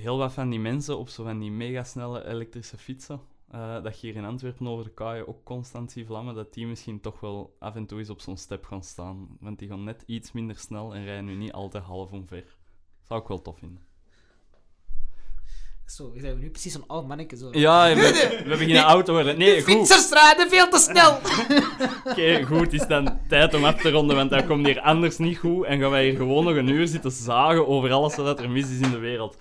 heel 0.00 0.18
wat 0.18 0.32
van 0.32 0.50
die 0.50 0.60
mensen 0.60 0.98
op 0.98 1.08
zo 1.08 1.24
van 1.24 1.38
die 1.38 1.50
megasnelle 1.50 2.26
elektrische 2.26 2.78
fietsen, 2.78 3.20
eh, 3.50 3.82
dat 3.82 4.00
je 4.00 4.06
hier 4.06 4.16
in 4.16 4.24
Antwerpen 4.24 4.66
over 4.66 4.84
de 4.84 4.90
kaaien 4.90 5.28
ook 5.28 5.44
constant 5.44 5.92
ziet 5.92 6.06
vlammen, 6.06 6.34
dat 6.34 6.54
die 6.54 6.66
misschien 6.66 7.00
toch 7.00 7.20
wel 7.20 7.56
af 7.58 7.74
en 7.74 7.86
toe 7.86 7.98
eens 7.98 8.10
op 8.10 8.20
zo'n 8.20 8.36
step 8.36 8.64
gaan 8.64 8.82
staan. 8.82 9.36
Want 9.40 9.58
die 9.58 9.68
gaan 9.68 9.84
net 9.84 10.02
iets 10.06 10.32
minder 10.32 10.56
snel 10.56 10.94
en 10.94 11.04
rijden 11.04 11.24
nu 11.24 11.34
niet 11.34 11.52
altijd 11.52 11.84
half 11.84 12.10
omver. 12.10 12.56
Zou 13.02 13.20
ik 13.20 13.28
wel 13.28 13.42
tof 13.42 13.58
vinden. 13.58 13.88
Zo, 15.86 16.12
zijn 16.16 16.34
we 16.34 16.40
nu 16.40 16.50
precies 16.50 16.74
een 16.74 16.84
oud 16.86 17.06
manneke. 17.06 17.36
Zo. 17.36 17.48
Ja, 17.52 17.94
we, 17.94 18.40
we 18.44 18.48
beginnen 18.48 18.84
oud 18.84 19.04
te 19.04 19.12
worden. 19.12 19.38
Nee, 19.38 19.62
goed. 19.62 19.74
Fietsers 19.74 20.10
rijden 20.10 20.48
veel 20.48 20.68
te 20.68 20.78
snel! 20.78 21.18
Oké, 22.10 22.42
goed. 22.44 22.60
Het 22.60 22.72
is 22.72 22.86
dan 22.86 23.20
tijd 23.28 23.54
om 23.54 23.64
af 23.64 23.80
te 23.80 23.90
ronden, 23.90 24.16
want 24.16 24.30
dat 24.30 24.46
komt 24.46 24.66
hier 24.66 24.80
anders 24.80 25.18
niet 25.18 25.38
goed. 25.38 25.64
En 25.64 25.80
gaan 25.80 25.90
wij 25.90 26.04
hier 26.04 26.16
gewoon 26.16 26.44
nog 26.44 26.54
een 26.54 26.68
uur 26.68 26.86
zitten 26.86 27.10
zagen 27.10 27.68
over 27.68 27.92
alles 27.92 28.16
wat 28.16 28.40
er 28.40 28.50
mis 28.50 28.70
is 28.70 28.80
in 28.80 28.90
de 28.90 28.98
wereld. 28.98 29.36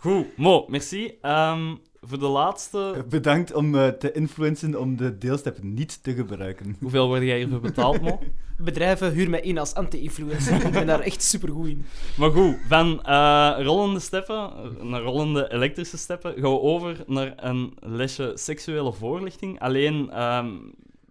Goed, 0.00 0.36
Mo, 0.36 0.64
merci. 0.68 1.18
Ehm, 1.20 1.74
voor 2.00 2.18
de 2.18 2.26
laatste... 2.26 3.04
Bedankt 3.08 3.54
om 3.54 3.74
eh, 3.74 3.88
te 3.88 4.12
influencen 4.12 4.80
om 4.80 4.96
de 4.96 5.18
deelstep 5.18 5.62
niet 5.62 6.02
te 6.02 6.14
gebruiken. 6.14 6.76
Hoeveel 6.80 7.06
word 7.06 7.22
jij 7.22 7.38
hiervoor 7.38 7.60
betaald, 7.60 8.00
Mo? 8.00 8.18
Bedrijven 8.58 9.12
huren 9.12 9.30
mij 9.30 9.40
in 9.40 9.58
als 9.58 9.74
anti-influencer. 9.74 10.66
ik 10.66 10.72
ben 10.72 10.86
daar 10.86 11.00
echt 11.00 11.22
super 11.22 11.48
goed 11.48 11.66
in. 11.66 11.84
Maar 12.16 12.30
goed, 12.30 12.56
van 12.68 13.02
eh, 13.02 13.56
rollende 13.58 14.00
steppen 14.00 14.52
naar 14.80 15.02
rollende 15.02 15.52
elektrische 15.52 15.96
steppen 15.96 16.32
gaan 16.32 16.50
we 16.50 16.60
over 16.60 16.96
naar 17.06 17.32
een 17.36 17.76
lesje 17.80 18.32
seksuele 18.34 18.92
voorlichting. 18.92 19.60
Alleen, 19.60 20.10
ehm, 20.10 20.48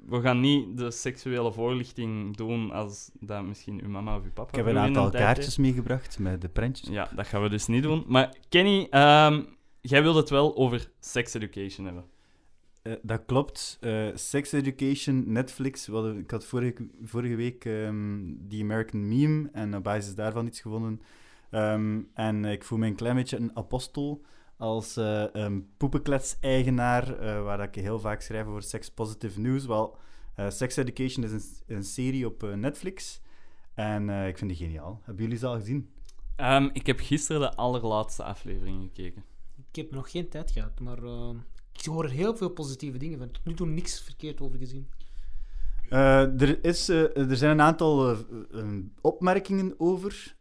we 0.10 0.22
gaan 0.22 0.40
niet 0.40 0.78
de 0.78 0.92
seksuele 0.92 1.52
voorlichting 1.52 2.36
doen 2.36 2.72
als 2.72 3.12
dat 3.20 3.44
misschien 3.46 3.82
uw 3.84 3.90
mama 3.90 4.18
of 4.18 4.24
uw 4.24 4.32
papa 4.34 4.50
Ik 4.50 4.56
heb 4.56 4.66
een 4.66 4.78
aantal 4.78 5.10
kaartjes 5.10 5.58
meegebracht 5.58 6.20
met 6.20 6.42
de 6.42 6.50
prentjes. 6.50 6.90
Ja, 6.90 7.10
dat 7.16 7.28
gaan 7.28 7.42
we 7.42 7.50
dus 7.50 7.68
niet 7.68 7.84
doen. 7.84 8.04
Maar 8.08 8.36
Kenny, 8.50 8.88
ehm, 8.90 9.42
jij 9.82 10.02
wilde 10.02 10.20
het 10.20 10.30
wel 10.30 10.56
over 10.56 10.92
sex 11.00 11.34
education 11.34 11.86
hebben. 11.86 12.06
Eh, 12.82 12.94
dat 13.02 13.22
klopt. 13.26 13.78
Eh, 13.82 14.08
Sex 14.14 14.52
Education, 14.52 15.32
Netflix. 15.32 15.88
hadden- 15.88 16.18
ik 16.18 16.32
had 16.32 16.46
vorige, 16.46 16.88
vorige 17.04 17.36
week 17.36 17.66
ehm, 17.66 18.20
die 18.40 18.64
American 18.64 19.08
Meme 19.08 19.50
en 19.52 19.76
op 19.76 19.84
basis 19.84 20.16
daarvan 20.16 20.46
iets 20.48 20.62
gevonden. 20.62 21.02
Ehm, 21.50 22.00
en 22.14 22.46
ik 22.46 22.64
voel 22.64 22.78
me 22.78 22.88
een 22.88 22.96
klein 22.96 23.16
beetje 23.16 23.38
een 23.38 23.56
apostel 23.56 24.22
als 24.60 24.98
eh 24.98 25.24
een 25.32 25.70
poepenklets-eigenaar, 25.78 27.20
eh, 27.20 27.44
waar 27.44 27.58
dat 27.58 27.68
ik 27.68 27.76
heel 27.76 28.00
vaak 28.00 28.22
schrijf 28.22 28.46
over 28.46 28.64
sex 28.64 28.90
positive 28.90 29.40
news. 29.40 29.66
Wel, 29.66 29.98
eh, 30.36 30.50
Sex 30.50 30.76
Education 30.76 31.24
is 31.24 31.32
een, 31.32 31.76
een 31.76 31.84
serie 31.84 32.26
op 32.26 32.56
Netflix. 32.56 33.22
En 33.80 34.10
eh, 34.10 34.28
ik 34.28 34.38
vind 34.38 34.50
die 34.50 34.60
geniaal. 34.60 35.02
Hebben 35.04 35.24
jullie 35.24 35.40
ze 35.40 35.48
al 35.48 35.56
gezien? 35.56 35.90
Ehm, 36.36 36.70
ik 36.74 36.86
heb 36.86 37.00
gisteren 37.00 37.42
de 37.42 37.56
allerlaatste 37.56 38.24
aflevering 38.24 38.82
gekeken. 38.82 39.24
Ik 39.70 39.76
heb 39.76 39.92
nog 39.92 40.12
geen 40.12 40.30
tijd 40.30 40.52
gehad, 40.52 40.80
maar 40.80 41.04
eh, 41.04 41.30
ik 41.74 41.86
hoor 41.86 42.04
er 42.04 42.10
heel 42.10 42.36
veel 42.36 42.50
positieve 42.50 42.98
dingen 42.98 43.18
van. 43.18 43.32
Tot 43.32 43.46
nu 43.46 43.54
toe 43.54 43.68
niks 43.68 44.02
verkeerd 44.02 44.42
over 44.42 44.58
gezien. 44.58 44.88
Eh, 45.90 46.42
er, 46.42 46.64
is, 46.64 46.90
eh, 46.90 47.18
er 47.18 47.36
zijn 47.36 47.52
een 47.52 47.62
aantal 47.62 48.12
eh, 48.12 48.18
opmerkingen 49.02 49.74
over. 49.78 50.36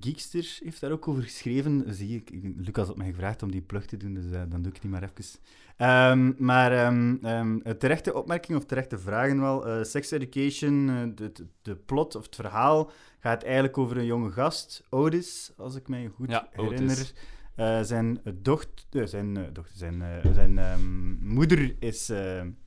Geekster 0.00 0.58
heeft 0.62 0.80
daar 0.80 0.90
ook 0.90 1.08
over 1.08 1.22
geschreven. 1.22 1.84
Zie 1.94 2.16
ik, 2.16 2.30
Lucas 2.56 2.86
had 2.86 2.96
mij 2.96 3.06
gevraagd 3.06 3.42
om 3.42 3.50
die 3.50 3.60
plug 3.60 3.86
te 3.86 3.96
doen, 3.96 4.14
dus 4.14 4.24
dan 4.48 4.62
doe 4.62 4.72
ik 4.72 4.80
die 4.80 4.90
maar 4.90 5.02
even. 5.02 5.40
Ehm, 5.76 6.32
maar 6.38 6.72
ehm, 6.72 7.16
ehm, 7.22 7.58
eh, 7.62 7.72
terechte 7.72 8.14
opmerkingen 8.14 8.60
of 8.60 8.66
terechte 8.66 8.98
vragen 8.98 9.40
wel. 9.40 9.84
Sex 9.84 10.10
Education, 10.10 10.86
de, 11.14 11.32
de, 11.62 11.76
plot 11.76 12.14
of 12.14 12.24
het 12.24 12.34
verhaal 12.34 12.90
gaat 13.20 13.42
eigenlijk 13.42 13.78
over 13.78 13.96
een 13.96 14.06
jonge 14.06 14.30
gast, 14.30 14.86
Otis, 14.90 15.52
als 15.56 15.76
ik 15.76 15.88
mij 15.88 16.10
goed 16.14 16.30
Ja, 16.30 16.48
herinner. 16.52 17.12
Zijn 17.84 18.20
dochter, 18.34 19.08
zijn, 19.08 19.34
dochter, 19.52 19.76
zijn, 19.76 20.02
zijn 20.32 20.58
moeder 21.20 21.76
is 21.78 22.12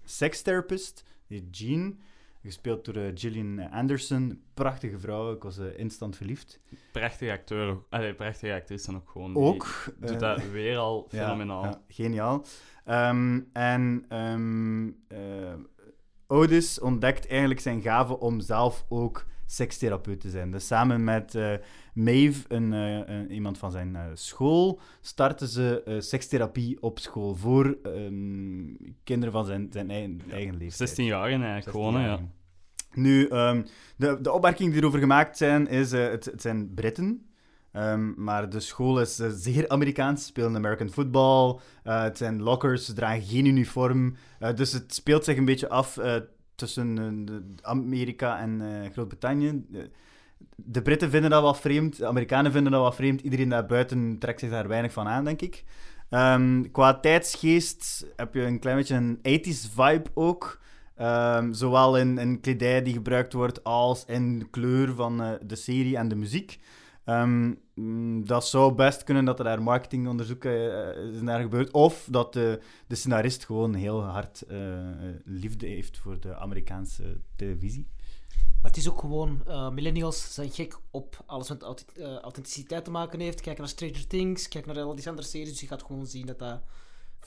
sekstherapist, 0.03 1.03
Jean, 1.51 1.99
gespeeld 2.41 2.85
door 2.85 2.95
eh, 2.95 3.11
Gillian 3.15 3.69
Anderson. 3.71 4.41
Prachtige 4.53 4.99
vrouw, 4.99 5.33
ik 5.33 5.43
was 5.43 5.57
eh, 5.57 5.79
instant 5.79 6.15
verliefd. 6.15 6.59
Prachtige 6.91 7.31
acteur. 7.31 7.77
Allee, 7.89 8.13
prachtige 8.13 8.53
actrice 8.53 8.95
ook 8.95 9.09
gewoon. 9.09 9.33
Die 9.33 9.43
Ook. 9.43 9.93
doet 9.99 10.09
eh, 10.09 10.19
dat 10.19 10.49
weer 10.49 10.77
al 10.77 11.05
fenomenaal. 11.09 11.63
ja, 11.63 11.81
geniaal. 11.87 12.45
Ehm, 12.85 13.39
en 13.53 14.05
eh, 15.07 15.53
Otis 16.27 16.79
ontdekt 16.79 17.27
eigenlijk 17.27 17.59
zijn 17.59 17.81
gave 17.81 18.19
om 18.19 18.39
zelf 18.39 18.85
ook 18.89 19.25
sekstherapeut 19.51 20.19
te 20.19 20.29
zijn. 20.29 20.51
Dus 20.51 20.67
samen 20.67 21.03
met 21.03 21.35
eh, 21.35 21.53
Maeve, 21.93 22.43
een, 22.47 22.73
eh, 22.73 23.15
een- 23.15 23.31
iemand 23.31 23.57
van 23.57 23.71
zijn 23.71 23.95
eh, 23.95 24.03
school, 24.13 24.79
starten 25.01 25.47
ze 25.47 25.95
sekstherapie 25.99 26.81
op 26.81 26.99
school 26.99 27.35
voor 27.35 27.77
ehm, 27.83 28.75
kinderen 29.03 29.33
van 29.33 29.45
zijn, 29.45 29.67
zijn 29.71 29.89
eigen, 29.89 30.21
eigen 30.31 30.51
leeftijd. 30.57 30.89
16 30.89 31.05
jaar 31.05 31.23
eigenlijk 31.27 31.63
16 31.63 31.71
gewoon, 31.81 32.01
ja. 32.01 32.19
Nu, 32.93 33.27
ehm, 33.27 33.63
de, 33.95 34.17
de 34.21 34.31
opmerkingen 34.31 34.71
die 34.71 34.81
erover 34.81 34.99
gemaakt 34.99 35.37
zijn, 35.37 35.67
is 35.67 35.91
het, 35.91 36.25
het 36.25 36.41
zijn 36.41 36.73
Britten. 36.73 37.25
Ehm, 37.71 38.23
maar 38.23 38.49
de 38.49 38.59
school 38.59 39.01
is 39.01 39.15
zeer 39.15 39.69
Amerikaans, 39.69 40.21
ze 40.21 40.27
spelen 40.27 40.55
American 40.55 40.89
football. 40.89 41.59
het 41.83 42.17
zijn 42.17 42.41
lockers, 42.41 42.85
ze 42.85 42.93
dragen 42.93 43.21
geen 43.23 43.45
uniform. 43.45 44.15
Dus 44.55 44.71
het 44.73 44.93
speelt 44.93 45.23
zich 45.23 45.37
een 45.37 45.45
beetje 45.45 45.69
af 45.69 45.97
tussen 46.61 46.97
eh, 47.27 47.69
Amerika 47.69 48.39
en 48.39 48.61
eh, 48.61 48.91
Groot-Brittannië. 48.91 49.65
De 50.55 50.81
Britten 50.81 51.09
vinden 51.09 51.29
dat 51.29 51.41
wel 51.41 51.53
vreemd, 51.53 51.97
de 51.97 52.07
Amerikanen 52.07 52.51
vinden 52.51 52.71
dat 52.71 52.81
wel 52.81 52.91
vreemd. 52.91 53.21
Iedereen 53.21 53.49
daarbuiten 53.49 54.17
trekt 54.19 54.39
zich 54.39 54.49
daar 54.49 54.67
weinig 54.67 54.91
van 54.91 55.07
aan, 55.07 55.23
denk 55.23 55.41
ik. 55.41 55.63
Ehm, 56.09 56.61
qua 56.71 56.99
tijdsgeest 56.99 58.05
heb 58.15 58.33
je 58.33 58.41
een 58.41 58.59
klein 58.59 58.77
beetje 58.77 58.95
een 58.95 59.19
80s 59.21 59.69
vibe 59.75 60.09
ook. 60.13 60.59
Ehm, 60.95 61.53
zowel 61.53 61.97
in, 61.97 62.17
in 62.17 62.39
kledij 62.39 62.81
die 62.81 62.93
gebruikt 62.93 63.33
wordt 63.33 63.63
als 63.63 64.05
in 64.05 64.39
de 64.39 64.49
kleur 64.49 64.93
van 64.93 65.21
eh, 65.21 65.31
de 65.45 65.55
serie 65.55 65.97
en 65.97 66.07
de 66.07 66.15
muziek. 66.15 66.59
Ehm, 67.03 67.53
mm, 67.75 68.25
dat 68.25 68.47
zou 68.47 68.73
best 68.73 69.03
kunnen 69.03 69.25
dat 69.25 69.39
er 69.39 69.45
daar 69.45 69.61
marketingonderzoek 69.61 70.45
eh, 70.45 71.13
is 71.13 71.21
naar 71.21 71.41
gebeurd. 71.41 71.71
Of 71.71 72.07
dat 72.11 72.33
de, 72.33 72.61
de 72.87 72.95
scenarist 72.95 73.45
gewoon 73.45 73.73
heel 73.73 74.01
hard 74.01 74.41
eh, 74.41 74.89
eh, 74.89 75.15
liefde 75.25 75.67
heeft 75.67 75.97
voor 75.97 76.19
de 76.19 76.35
Amerikaanse 76.35 77.21
televisie. 77.35 77.87
Maar 78.61 78.71
het 78.71 78.79
is 78.79 78.89
ook 78.89 78.99
gewoon, 78.99 79.41
eh, 79.47 79.69
millennials 79.69 80.33
zijn 80.33 80.51
gek 80.51 80.79
op 80.91 81.23
alles 81.25 81.47
wat 81.47 81.85
eh, 81.95 82.17
authenticiteit 82.17 82.85
te 82.85 82.91
maken 82.91 83.19
heeft. 83.19 83.41
Kijk 83.41 83.57
naar 83.57 83.67
Stranger 83.67 84.07
Things, 84.07 84.47
kijk 84.47 84.65
naar 84.65 84.81
al 84.81 84.95
die 84.95 85.09
andere 85.09 85.27
series. 85.27 85.49
Dus 85.49 85.59
je 85.59 85.67
gaat 85.67 85.83
gewoon 85.83 86.07
zien 86.07 86.25
dat 86.25 86.39
dat 86.39 86.61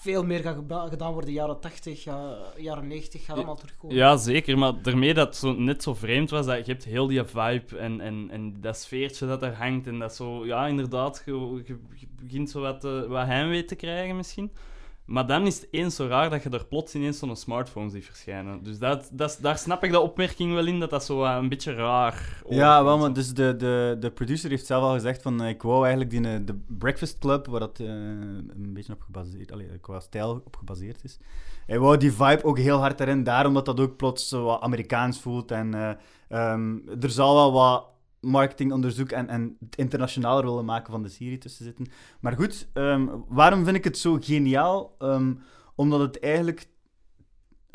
veel 0.05 0.25
meer 0.25 0.40
gaat 0.40 0.88
gedaan 0.88 1.12
worden. 1.12 1.33
Jaren 1.33 1.61
80, 1.61 2.05
ja, 2.05 2.37
jaren 2.57 2.87
90, 2.87 3.25
gaat 3.25 3.37
allemaal 3.37 3.57
terugkomen. 3.57 3.97
Ja, 3.97 4.17
zeker. 4.17 4.59
Maar 4.59 4.83
daarmee 4.83 5.14
dat 5.14 5.27
het 5.27 5.37
zo, 5.37 5.53
net 5.53 5.83
zo 5.83 5.95
vreemd 5.95 6.31
was, 6.31 6.47
dat 6.47 6.67
je 6.67 6.73
hebt 6.73 6.85
heel 6.85 7.07
die 7.07 7.25
vibe 7.25 7.79
en, 7.79 8.01
en, 8.01 8.29
en 8.31 8.61
dat 8.61 8.77
sfeertje 8.77 9.27
dat 9.27 9.43
er 9.43 9.55
hangt. 9.55 9.87
En 9.87 9.99
dat 9.99 10.14
zo, 10.14 10.47
ja, 10.47 10.67
inderdaad, 10.67 11.23
je, 11.27 11.77
begint 12.23 12.51
zo 12.51 12.61
wat, 12.61 12.85
eh, 12.85 13.03
wat 13.03 13.27
heimwee 13.27 13.64
te 13.64 13.75
krijgen 13.75 14.17
misschien. 14.17 14.51
Maar 15.05 15.27
dan 15.27 15.47
is 15.47 15.57
het 15.57 15.69
eens 15.71 15.97
zo 15.97 16.07
raar 16.07 16.31
dat 16.31 16.43
je 16.43 16.51
er 16.51 16.67
plots 16.67 16.95
ineens 16.95 17.19
zo'n 17.19 17.37
smartphone 17.37 17.90
ziet 17.90 18.05
verschijnen. 18.05 18.62
Dus 18.62 18.79
dat, 18.79 19.09
dat, 19.12 19.38
daar 19.40 19.59
snap 19.59 19.85
ik 19.85 19.90
de 19.90 20.01
opmerking 20.01 20.55
wel 20.55 20.67
in, 20.67 20.81
dat 20.81 20.90
dat 20.90 21.05
zo 21.05 21.17
wat 21.17 21.37
een 21.37 21.49
beetje 21.49 21.75
raar 21.75 22.43
Ja, 22.49 22.85
wel, 22.85 22.99
maar 22.99 23.12
dus 23.12 23.35
de, 23.35 23.57
de, 23.57 23.97
de 24.01 24.11
producer 24.11 24.51
heeft 24.51 24.67
zelf 24.67 24.83
al 24.83 24.93
gezegd 24.93 25.23
van 25.23 25.43
eh, 25.43 25.49
ik 25.49 25.62
wou 25.62 25.81
eigenlijk 25.81 26.11
die, 26.11 26.29
eh, 26.29 26.40
de 26.45 26.59
Breakfast 26.67 27.19
Club, 27.19 27.47
waar 27.47 27.61
dat 27.61 27.81
eh, 27.81 27.87
een 27.87 28.71
beetje 28.73 28.93
op 28.93 29.03
gebaseerd, 29.03 29.53
allee, 29.53 29.79
qua 29.81 30.01
stijl 30.01 30.43
op 30.45 30.57
gebaseerd 30.57 31.05
is. 31.05 31.19
Hij 31.67 31.79
wou 31.79 31.97
die 31.97 32.12
vibe 32.12 32.45
ook 32.45 32.59
heel 32.59 32.79
hard 32.79 33.01
erin, 33.01 33.25
daarom 33.25 33.55
dat 33.55 33.64
dat 33.64 33.81
ook 33.81 33.97
plots 33.97 34.29
zo 34.29 34.45
wat 34.45 34.61
Amerikaans 34.61 35.21
voelt. 35.21 35.51
En 35.51 35.75
eh, 35.75 35.90
ehm, 36.29 36.77
er 37.01 37.11
zal 37.11 37.35
wel 37.35 37.53
wat 37.53 37.85
marketingonderzoek 38.24 39.10
en, 39.10 39.28
en 39.28 39.56
het 39.60 39.76
internationaler 39.76 40.44
willen 40.44 40.64
maken 40.64 40.92
van 40.92 41.02
de 41.02 41.08
serie 41.08 41.38
tussen 41.38 41.64
zitten. 41.64 41.87
Maar 42.20 42.32
goed, 42.32 42.68
ehm, 42.72 43.06
waarom 43.28 43.64
vind 43.64 43.76
ik 43.76 43.84
het 43.84 43.98
zo 43.98 44.16
geniaal? 44.20 44.94
Ehm, 44.98 45.32
omdat 45.74 46.00
het 46.00 46.20
eigenlijk 46.20 46.66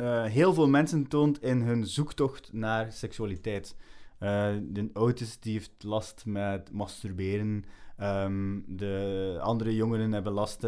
eh, 0.00 0.24
heel 0.24 0.54
veel 0.54 0.68
mensen 0.68 1.08
toont 1.08 1.42
in 1.42 1.60
hun 1.60 1.86
zoektocht 1.86 2.52
naar 2.52 2.92
seksualiteit. 2.92 3.76
Eh, 4.18 4.54
de 4.62 4.90
Otis 4.92 5.40
die 5.40 5.52
heeft 5.52 5.82
last 5.82 6.22
met 6.26 6.72
masturberen. 6.72 7.64
Ehm, 7.96 8.60
de 8.66 9.38
andere 9.40 9.74
jongeren 9.74 10.12
hebben 10.12 10.32
last 10.32 10.62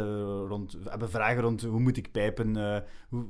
rond, 0.47 0.77
hebben 0.89 1.11
vragen 1.11 1.43
rond 1.43 1.63
hoe 1.63 1.81
moet 1.81 1.97
ik 1.97 2.13
pijpen, 2.13 2.57
eh, 2.57 2.81
hoe, 3.09 3.27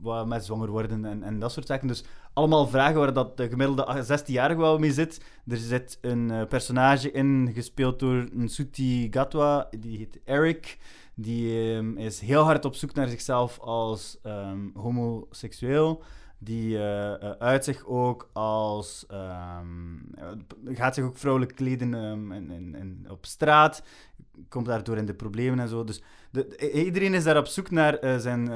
wat 0.00 0.26
met 0.26 0.44
zwanger 0.44 0.70
worden 0.70 1.04
en, 1.04 1.22
en 1.22 1.38
dat 1.38 1.52
soort 1.52 1.66
zaken. 1.66 1.88
Dus 1.88 2.04
allemaal 2.34 2.66
vragen 2.66 2.98
waar 2.98 3.12
dat 3.12 3.36
de 3.36 3.48
gemiddelde 3.48 4.04
16-jarige 4.04 4.60
wel 4.60 4.78
mee 4.78 4.92
zit. 4.92 5.20
Er 5.48 5.56
zit 5.56 5.98
een 6.00 6.30
eh, 6.30 6.46
personage 6.46 7.10
in, 7.10 7.50
gespeeld 7.54 7.98
door 7.98 8.28
een 8.36 9.08
Gatwa, 9.10 9.68
die 9.78 9.98
heet 9.98 10.20
Eric. 10.24 10.78
Die 11.14 11.72
ehm, 11.74 11.96
is 11.96 12.20
heel 12.20 12.42
hard 12.42 12.64
op 12.64 12.74
zoek 12.74 12.94
naar 12.94 13.08
zichzelf 13.08 13.58
als 13.58 14.18
ehm, 14.22 14.58
homoseksueel. 14.74 16.02
Die 16.38 16.76
eh, 16.78 17.22
eh, 17.22 17.30
uit 17.38 17.64
zich 17.64 17.84
ook 17.86 18.30
als. 18.32 19.06
ehm, 19.06 19.96
eh, 20.14 20.76
gaat 20.76 20.94
zich 20.94 21.04
ook 21.04 21.18
vrouwelijk 21.18 21.54
kleden 21.54 21.94
en, 21.94 22.50
en, 22.50 22.74
en 22.74 23.06
op 23.10 23.26
straat. 23.26 23.82
Komt 24.48 24.66
daardoor 24.66 24.96
in 24.96 25.06
de 25.06 25.14
problemen 25.14 25.58
en 25.58 25.68
zo. 25.68 25.84
Dus 25.84 26.02
de, 26.30 26.72
iedereen 26.84 27.14
is 27.14 27.24
daar 27.24 27.36
op 27.36 27.46
zoek 27.46 27.70
naar 27.70 27.98
eh, 27.98 28.18
zijn 28.18 28.48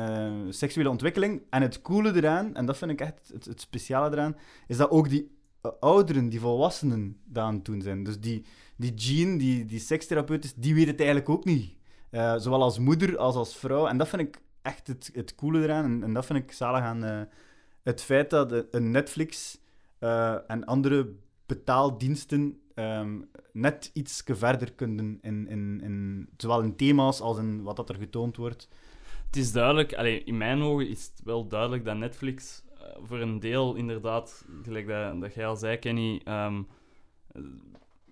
seksuele 0.54 0.90
ontwikkeling. 0.90 1.42
En 1.50 1.62
het 1.62 1.82
coole 1.82 2.14
eraan, 2.14 2.54
en 2.54 2.66
dat 2.66 2.76
vind 2.78 2.90
ik 2.90 3.00
echt 3.00 3.32
het, 3.44 3.60
speciale 3.60 4.10
eraan, 4.10 4.36
is 4.66 4.76
dat 4.76 4.90
ook 4.90 5.08
die 5.08 5.36
ouderen, 5.80 6.28
die 6.28 6.40
volwassenen, 6.40 7.16
dat 7.24 7.44
aan 7.44 7.54
het 7.54 7.64
doen 7.64 7.82
zijn. 7.82 8.02
Dus 8.04 8.20
die, 8.20 8.44
die 8.76 8.94
Jean, 8.94 9.38
die, 9.38 9.64
die 9.64 9.80
sekstherapeut 9.80 10.44
is, 10.44 10.54
die 10.54 10.74
weet 10.74 10.86
het 10.86 10.98
eigenlijk 10.98 11.28
ook 11.28 11.44
niet. 11.44 11.76
Zowel 12.36 12.62
als 12.62 12.78
moeder 12.78 13.18
als 13.18 13.34
als 13.34 13.56
vrouw. 13.56 13.86
En 13.86 13.98
dat 13.98 14.08
vind 14.08 14.22
ik 14.22 14.40
echt 14.62 14.86
het, 14.86 15.10
het 15.12 15.34
coole 15.34 15.62
eraan. 15.62 15.84
En, 15.84 16.02
en 16.02 16.12
dat 16.12 16.26
vind 16.26 16.38
ik 16.38 16.52
zalig 16.52 16.80
aan 16.82 17.04
eh, 17.04 17.20
het 17.88 18.02
feit 18.02 18.30
dat 18.30 18.64
een 18.70 18.90
Netflix 18.90 19.60
eh, 19.98 20.50
en 20.50 20.64
andere 20.64 21.14
betaaldiensten 21.46 22.60
ehm, 22.74 23.20
net 23.52 23.90
iets 23.92 24.22
verder 24.26 24.72
kunnen 24.72 25.18
in, 25.22 25.48
in, 25.48 25.80
in, 25.82 26.28
zowel 26.36 26.62
in 26.62 26.76
thema's 26.76 27.20
als 27.20 27.38
in 27.38 27.62
wat 27.62 27.76
dat 27.76 27.88
er 27.88 27.94
getoond 27.94 28.36
wordt. 28.36 28.68
Het 29.26 29.36
is 29.36 29.52
duidelijk, 29.52 29.94
allee, 29.94 30.24
in 30.24 30.36
mijn 30.36 30.62
ogen 30.62 30.88
is 30.88 31.04
het 31.04 31.24
wel 31.24 31.46
duidelijk 31.46 31.84
dat 31.84 31.96
Netflix 31.96 32.62
eh, 32.78 32.96
voor 33.02 33.20
een 33.20 33.40
deel 33.40 33.74
inderdaad, 33.74 34.44
gelijk 34.62 34.86
dat, 34.86 35.20
dat 35.20 35.34
jij 35.34 35.46
al 35.46 35.56
zei, 35.56 35.76
Kenny, 35.76 36.20
ehm, 36.24 36.62
eh, 37.32 37.42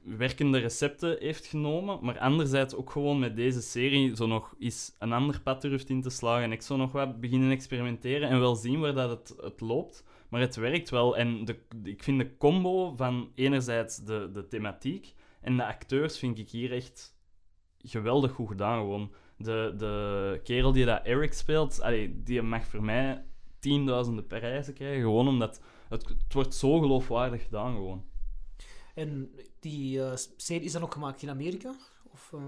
werkende 0.06 0.58
recepten 0.58 1.16
heeft 1.18 1.46
genomen, 1.46 1.98
maar 2.02 2.18
anderzijds 2.18 2.74
ook 2.74 2.90
gewoon 2.90 3.18
met 3.18 3.36
deze 3.36 3.62
serie 3.62 4.16
zo 4.16 4.26
nog 4.26 4.54
eens 4.58 4.94
een 4.98 5.12
ander 5.12 5.40
pad 5.40 5.62
durft 5.62 5.88
in 5.88 6.02
te 6.02 6.10
slagen 6.10 6.44
en 6.44 6.52
ik 6.52 6.62
zo 6.62 6.76
nog 6.76 6.92
wat 6.92 7.20
beginnen 7.20 7.50
experimenteren 7.50 8.28
en 8.28 8.40
wel 8.40 8.54
zien 8.54 8.80
waar 8.80 8.94
dat 8.94 9.10
het, 9.10 9.34
het 9.40 9.60
loopt. 9.60 10.04
Maar 10.28 10.40
het 10.40 10.56
werkt 10.56 10.90
wel 10.90 11.16
en 11.16 11.44
de, 11.44 11.58
ik 11.84 12.02
vind 12.02 12.18
de 12.18 12.36
combo 12.36 12.94
van 12.96 13.30
enerzijds 13.34 14.04
de, 14.04 14.30
de 14.32 14.48
thematiek 14.48 15.14
en 15.40 15.56
de 15.56 15.66
acteurs 15.66 16.18
vind 16.18 16.38
ik 16.38 16.50
hier 16.50 16.72
echt 16.72 17.16
geweldig 17.78 18.32
goed 18.32 18.48
gedaan 18.48 18.78
gewoon. 18.78 19.12
De, 19.36 19.74
de 19.76 20.40
kerel 20.42 20.72
die 20.72 20.84
dat 20.84 21.04
Eric 21.04 21.32
speelt, 21.32 21.82
die 22.10 22.42
mag 22.42 22.66
voor 22.66 22.82
mij 22.82 23.24
tienduizenden 23.58 24.26
prijzen 24.26 24.74
krijgen. 24.74 25.00
Gewoon 25.00 25.28
omdat 25.28 25.60
het, 25.88 26.08
het 26.08 26.32
wordt 26.32 26.54
zo 26.54 26.78
geloofwaardig 26.78 27.42
gedaan 27.42 27.74
gewoon. 27.74 28.04
En 28.96 29.30
die 29.60 30.02
eh, 30.02 30.16
serie 30.36 30.64
is 30.64 30.72
dan 30.72 30.82
ook 30.82 30.92
gemaakt 30.92 31.22
in 31.22 31.30
Amerika? 31.30 31.74
Of, 32.12 32.32
eh, 32.32 32.40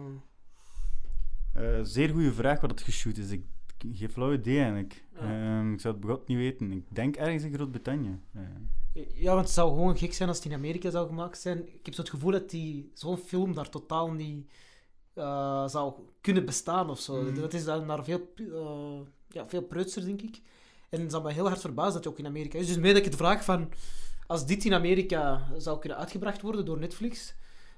Eh, 1.52 1.78
zeer 1.82 2.08
goede 2.08 2.32
vraag 2.32 2.60
wat 2.60 2.70
het 2.70 2.80
geshoot 2.80 3.16
is. 3.16 3.30
Ik 3.30 3.44
geef 3.92 4.12
flauw 4.12 4.32
idee 4.32 4.58
eigenlijk. 4.58 5.04
Ja. 5.14 5.20
Ehm, 5.20 5.72
ik 5.72 5.80
zou 5.80 5.94
het 5.94 6.02
begot 6.02 6.28
niet 6.28 6.36
weten. 6.36 6.72
Ik 6.72 6.84
denk 6.88 7.16
ergens 7.16 7.42
in 7.42 7.54
Groot-Brittannië. 7.54 8.18
Ja, 9.14 9.32
want 9.34 9.44
het 9.44 9.54
zou 9.54 9.68
gewoon 9.68 9.98
gek 9.98 10.12
zijn 10.12 10.28
als 10.28 10.38
het 10.38 10.46
in 10.46 10.52
Amerika 10.52 10.90
zou 10.90 11.08
gemaakt 11.08 11.38
zijn. 11.38 11.58
Ik 11.74 11.86
heb 11.86 11.94
zo 11.94 12.00
het 12.00 12.10
gevoel 12.10 12.30
dat 12.30 12.50
die 12.50 12.90
zo'n 12.94 13.16
film 13.16 13.54
daar 13.54 13.70
totaal 13.70 14.10
niet 14.10 14.50
zou 15.66 15.92
kunnen 16.20 16.44
bestaan 16.44 16.90
of 16.90 17.00
zo. 17.00 17.22
Mhm. 17.22 17.40
Dat 17.40 17.54
is 17.54 17.64
dan 17.64 17.86
naar 17.86 18.04
veel, 18.04 18.32
eh, 18.36 19.00
ja, 19.28 19.46
veel 19.46 19.62
preutser, 19.62 20.04
denk 20.04 20.22
ik. 20.22 20.40
En 20.88 21.00
het 21.00 21.10
zal 21.10 21.22
me 21.22 21.32
heel 21.32 21.46
hard 21.46 21.60
verbazen 21.60 21.92
dat 21.92 22.02
hij 22.04 22.12
ook 22.12 22.18
in 22.18 22.26
Amerika 22.26 22.58
is. 22.58 22.66
Dus 22.66 22.76
mee 22.76 22.92
dat 22.92 23.00
ik 23.00 23.08
het 23.08 23.16
vraag 23.16 23.44
van... 23.44 23.68
Als 24.28 24.46
dit 24.46 24.64
in 24.64 24.74
Amerika 24.74 25.48
zou 25.56 25.78
kunnen 25.78 25.98
uitgebracht 25.98 26.42
worden 26.42 26.64
door 26.64 26.78
Netflix, 26.78 27.34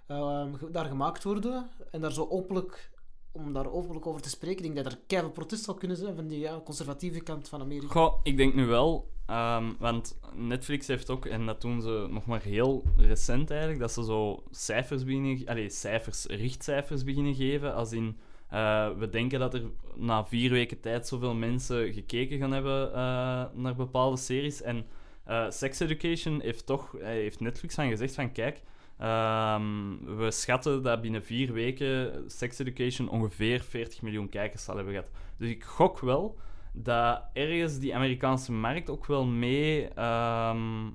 ehm, 0.06 0.48
daar 0.70 0.84
gemaakt 0.84 1.24
worden, 1.24 1.70
en 1.90 2.00
daar 2.00 2.12
zo 2.12 2.26
openlijk... 2.30 2.90
Om 3.32 3.52
daar 3.52 3.72
openlijk 3.72 4.06
over 4.06 4.20
te 4.20 4.28
spreken, 4.28 4.64
ik 4.64 4.74
denk 4.74 4.84
dat 4.84 4.92
er 4.92 4.98
keihard 5.06 5.32
protest 5.34 5.64
zal 5.64 5.74
kunnen 5.74 5.96
zijn 5.96 6.14
van 6.14 6.26
die 6.26 6.38
ja, 6.38 6.60
conservatieve 6.64 7.20
kant 7.20 7.48
van 7.48 7.60
Amerika. 7.60 7.92
Goh, 7.92 8.20
ik 8.22 8.36
denk 8.36 8.54
nu 8.54 8.66
wel, 8.66 9.08
ehm, 9.26 9.72
want 9.78 10.18
Netflix 10.34 10.86
heeft 10.86 11.10
ook, 11.10 11.26
en 11.26 11.46
dat 11.46 11.60
doen 11.60 11.82
ze 11.82 12.06
nog 12.10 12.26
maar 12.26 12.42
heel 12.42 12.84
recent 12.96 13.50
eigenlijk, 13.50 13.80
dat 13.80 13.92
ze 13.92 14.04
zo 14.04 14.42
cijfers 14.50 15.04
beginnen, 15.04 15.46
allee, 15.46 15.70
cijfers, 15.70 16.26
richtcijfers 16.26 17.04
beginnen 17.04 17.34
geven, 17.34 17.74
als 17.74 17.92
in, 17.92 18.18
eh, 18.48 18.88
we 18.98 19.08
denken 19.08 19.38
dat 19.38 19.54
er 19.54 19.62
na 19.94 20.24
vier 20.24 20.50
weken 20.50 20.80
tijd 20.80 21.06
zoveel 21.06 21.34
mensen 21.34 21.92
gekeken 21.92 22.38
gaan 22.38 22.52
hebben 22.52 22.88
eh, 22.88 23.44
naar 23.52 23.74
bepaalde 23.76 24.16
series, 24.16 24.62
en 24.62 24.86
eh, 25.30 25.50
Sex 25.50 25.80
Education 25.80 26.40
heeft 26.40 26.66
toch, 26.66 26.94
heeft 26.98 27.40
Netflix 27.40 27.78
aan 27.78 27.88
gezegd 27.88 28.14
van, 28.14 28.32
kijk, 28.32 28.62
ehm, 28.98 29.96
we 30.16 30.30
schatten 30.30 30.82
dat 30.82 31.00
binnen 31.00 31.22
vier 31.22 31.52
weken 31.52 32.24
Sex 32.30 32.58
Education 32.58 33.08
ongeveer 33.08 33.60
40 33.60 34.02
miljoen 34.02 34.28
kijkers 34.28 34.64
zal 34.64 34.76
hebben 34.76 34.94
gehad. 34.94 35.10
Dus 35.36 35.48
ik 35.48 35.64
gok 35.64 35.98
wel 35.98 36.38
dat 36.72 37.22
ergens 37.32 37.78
die 37.78 37.94
Amerikaanse 37.94 38.52
markt 38.52 38.90
ook 38.90 39.06
wel 39.06 39.24
mee 39.24 39.88
ehm, 39.88 40.90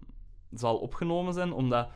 zal 0.53 0.77
opgenomen 0.77 1.33
zijn, 1.33 1.53
omdat 1.53 1.89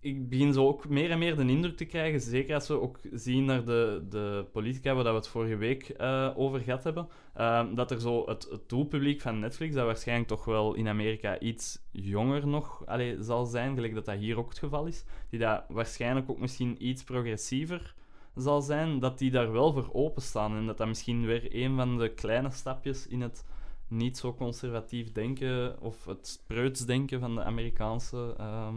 ik 0.00 0.28
begin 0.28 0.52
zo 0.52 0.66
ook 0.66 0.88
meer 0.88 1.10
en 1.10 1.18
meer 1.18 1.36
de 1.36 1.46
indruk 1.46 1.76
te 1.76 1.84
krijgen, 1.84 2.20
zeker 2.20 2.54
als 2.54 2.68
we 2.68 2.80
ook 2.80 2.98
zien 3.12 3.44
naar 3.44 3.64
de, 3.64 4.06
de 4.08 4.46
politica 4.52 4.94
waar 4.94 5.04
we 5.04 5.10
het 5.10 5.28
vorige 5.28 5.56
week 5.56 5.88
eh, 5.88 6.30
over 6.36 6.60
gehad 6.60 6.84
hebben, 6.84 7.08
ehm, 7.34 7.74
dat 7.74 7.90
er 7.90 8.00
zo 8.00 8.26
het, 8.26 8.48
het 8.50 8.68
doelpubliek 8.68 9.20
van 9.20 9.38
Netflix, 9.38 9.74
dat 9.74 9.84
waarschijnlijk 9.86 10.28
toch 10.28 10.44
wel 10.44 10.74
in 10.74 10.88
Amerika 10.88 11.38
iets 11.38 11.78
jonger 11.90 12.46
nog 12.46 12.86
allee, 12.86 13.22
zal 13.22 13.44
zijn, 13.44 13.74
gelijk 13.74 13.94
dat 13.94 14.04
dat 14.04 14.18
hier 14.18 14.38
ook 14.38 14.48
het 14.48 14.58
geval 14.58 14.86
is, 14.86 15.04
die 15.30 15.38
dat 15.38 15.64
waarschijnlijk 15.68 16.30
ook 16.30 16.38
misschien 16.38 16.86
iets 16.86 17.04
progressiever 17.04 17.94
zal 18.36 18.62
zijn, 18.62 18.98
dat 18.98 19.18
die 19.18 19.30
daar 19.30 19.52
wel 19.52 19.72
voor 19.72 19.88
openstaan. 19.92 20.56
En 20.56 20.66
dat 20.66 20.78
dat 20.78 20.86
misschien 20.86 21.26
weer 21.26 21.54
een 21.54 21.76
van 21.76 21.98
de 21.98 22.14
kleine 22.14 22.50
stapjes 22.50 23.06
in 23.06 23.20
het 23.20 23.44
niet 23.88 24.18
zo 24.18 24.34
conservatief 24.34 25.12
denken 25.12 25.80
of 25.80 26.04
het 26.04 26.26
spreutsdenken 26.26 27.20
van 27.20 27.34
de 27.34 27.44
Amerikaanse. 27.44 28.34
ehm, 28.38 28.74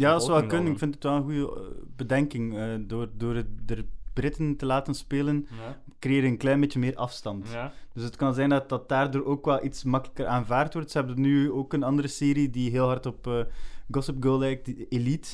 Ja, 0.00 0.12
dat 0.12 0.22
zou 0.22 0.32
wel 0.32 0.42
bevolking 0.42 0.48
kunnen. 0.50 0.72
Ik 0.72 0.78
vind 0.78 0.94
het 0.94 1.02
wel 1.04 1.14
een 1.14 1.22
goede 1.22 1.60
eh, 1.60 1.82
bedenking. 1.96 2.56
eh, 2.58 2.64
door, 2.80 3.08
door 3.16 3.34
het, 3.34 3.46
de 3.68 3.84
Britten 4.12 4.56
te 4.56 4.66
laten 4.66 4.94
spelen, 4.94 5.46
ja, 5.50 5.82
creëer 5.98 6.22
je 6.22 6.28
een 6.28 6.36
klein 6.36 6.60
beetje 6.60 6.78
meer 6.78 6.94
afstand. 6.96 7.48
ja. 7.52 7.72
Dus 7.92 8.02
het 8.02 8.16
kan 8.16 8.34
zijn 8.34 8.48
dat 8.48 8.68
dat 8.68 8.88
daardoor 8.88 9.24
ook 9.24 9.44
wel 9.44 9.64
iets 9.64 9.84
makkelijker 9.84 10.26
aanvaard 10.26 10.74
wordt. 10.74 10.90
Ze 10.90 10.98
hebben 10.98 11.20
nu 11.20 11.50
ook 11.50 11.72
een 11.72 11.82
andere 11.82 12.08
serie 12.08 12.50
die 12.50 12.70
heel 12.70 12.86
hard 12.86 13.06
op 13.06 13.26
eh, 13.26 13.40
Gossip 13.90 14.16
Girl 14.22 14.38
lijkt, 14.38 14.70
Elite. 14.88 15.28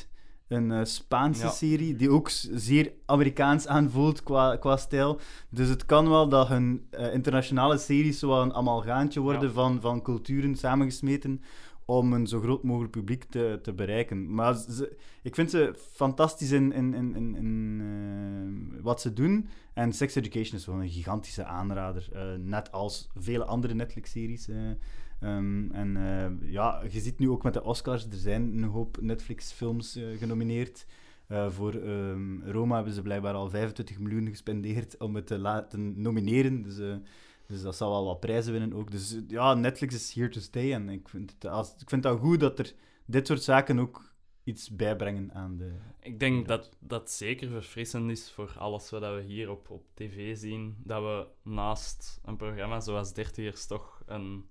Een 0.48 0.87
Spaanse 0.87 1.42
Ja. 1.44 1.50
serie 1.50 1.96
die 1.96 2.11
ook 2.11 2.29
zeer 2.55 2.92
Amerikaans 3.07 3.66
aanvoelt 3.66 4.22
qua, 4.22 4.57
qua 4.57 4.76
stijl. 4.76 5.20
Dus 5.50 5.68
het 5.68 5.87
kan 5.87 6.09
wel 6.09 6.29
dat 6.29 6.48
hun 6.48 6.87
internationale 7.12 7.79
series 7.79 8.22
een 8.42 8.55
amalgaantje 8.55 9.20
worden 9.20 9.52
van, 9.52 9.81
van 9.81 10.02
culturen 10.02 10.57
samengesmeten 10.57 11.42
om 11.87 12.12
een 12.12 12.27
zo 12.27 12.40
groot 12.40 12.62
mogelijk 12.62 12.92
publiek 12.92 13.25
te, 13.25 13.59
te 13.62 13.72
bereiken. 13.72 14.35
Maar 14.35 14.57
ik 15.22 15.35
vind 15.35 15.51
ze 15.51 15.75
fantastisch 15.92 16.51
in, 16.51 16.72
in, 16.72 16.94
in, 16.94 17.14
in, 17.16 17.37
in, 17.37 17.81
eh, 17.81 18.83
wat 18.83 19.01
ze 19.01 19.12
doen. 19.12 19.49
En 19.75 19.92
Sex 19.92 20.14
Education 20.14 20.59
is 20.59 20.66
wel 20.66 20.83
een 20.83 20.88
gigantische 20.90 21.44
aanrader. 21.44 22.09
eh, 22.12 22.35
net 22.38 22.72
als 22.72 23.09
vele 23.14 23.44
andere 23.44 23.75
Netflix-series. 23.75 24.49
eh. 24.49 24.70
Ehm, 25.20 25.70
en 25.72 25.99
ja, 26.42 26.83
je 26.90 27.01
ziet 27.01 27.18
nu 27.18 27.31
ook 27.31 27.42
met 27.42 27.53
de 27.55 27.62
Oscars, 27.64 28.05
er 28.05 28.16
zijn 28.16 28.42
een 28.57 28.64
hoop 28.64 28.99
Netflix-films 29.01 29.99
genomineerd. 30.18 30.87
Voor 31.49 31.75
ehm, 31.75 32.40
Roma 32.51 32.75
hebben 32.75 32.92
ze 32.94 33.03
blijkbaar 33.03 33.35
al 33.35 33.51
25 33.51 33.99
miljoen 33.99 34.29
gespendeerd 34.29 34.96
om 34.99 35.14
het 35.14 35.27
te 35.27 35.38
laten 35.38 36.01
nomineren. 36.01 36.62
Dus, 36.62 36.79
dus 37.46 37.62
dat 37.62 37.76
zal 37.76 37.90
wel 37.90 38.04
wat 38.04 38.20
prijzen 38.20 38.52
winnen 38.52 38.72
ook. 38.72 38.90
Dus 38.90 39.18
ja, 39.28 39.54
Netflix 39.54 39.94
is 39.94 40.12
here 40.12 40.28
to 40.28 40.40
stay. 40.40 40.72
En 40.72 40.88
ik 40.88 41.09
vind 41.09 41.30
het, 41.38 41.50
als, 41.50 41.74
ik 41.78 41.88
vind 41.88 42.04
het 42.04 42.18
goed 42.18 42.40
dat 42.40 42.59
er 42.59 42.72
dit 43.06 43.26
soort 43.26 43.42
zaken 43.42 43.78
ook 43.78 44.14
iets 44.44 44.70
bijbrengen 44.70 45.35
aan 45.35 45.56
de... 45.56 45.72
Ik 46.00 46.20
denk 46.20 46.48
dat 46.48 46.76
dat 46.80 47.11
zeker 47.11 47.48
verfrissend 47.48 48.11
is 48.11 48.30
voor 48.30 48.54
alles 48.59 48.90
wat 48.90 49.00
we 49.02 49.22
hier 49.26 49.50
op, 49.50 49.70
op 49.70 49.85
tv 49.94 50.37
zien. 50.37 50.76
Dat 50.85 51.02
we 51.02 51.26
naast 51.50 52.20
een 52.24 52.37
programma 52.37 52.80
zoals 52.80 53.12
Dertigers 53.14 53.66
toch 53.66 54.02
een 54.06 54.44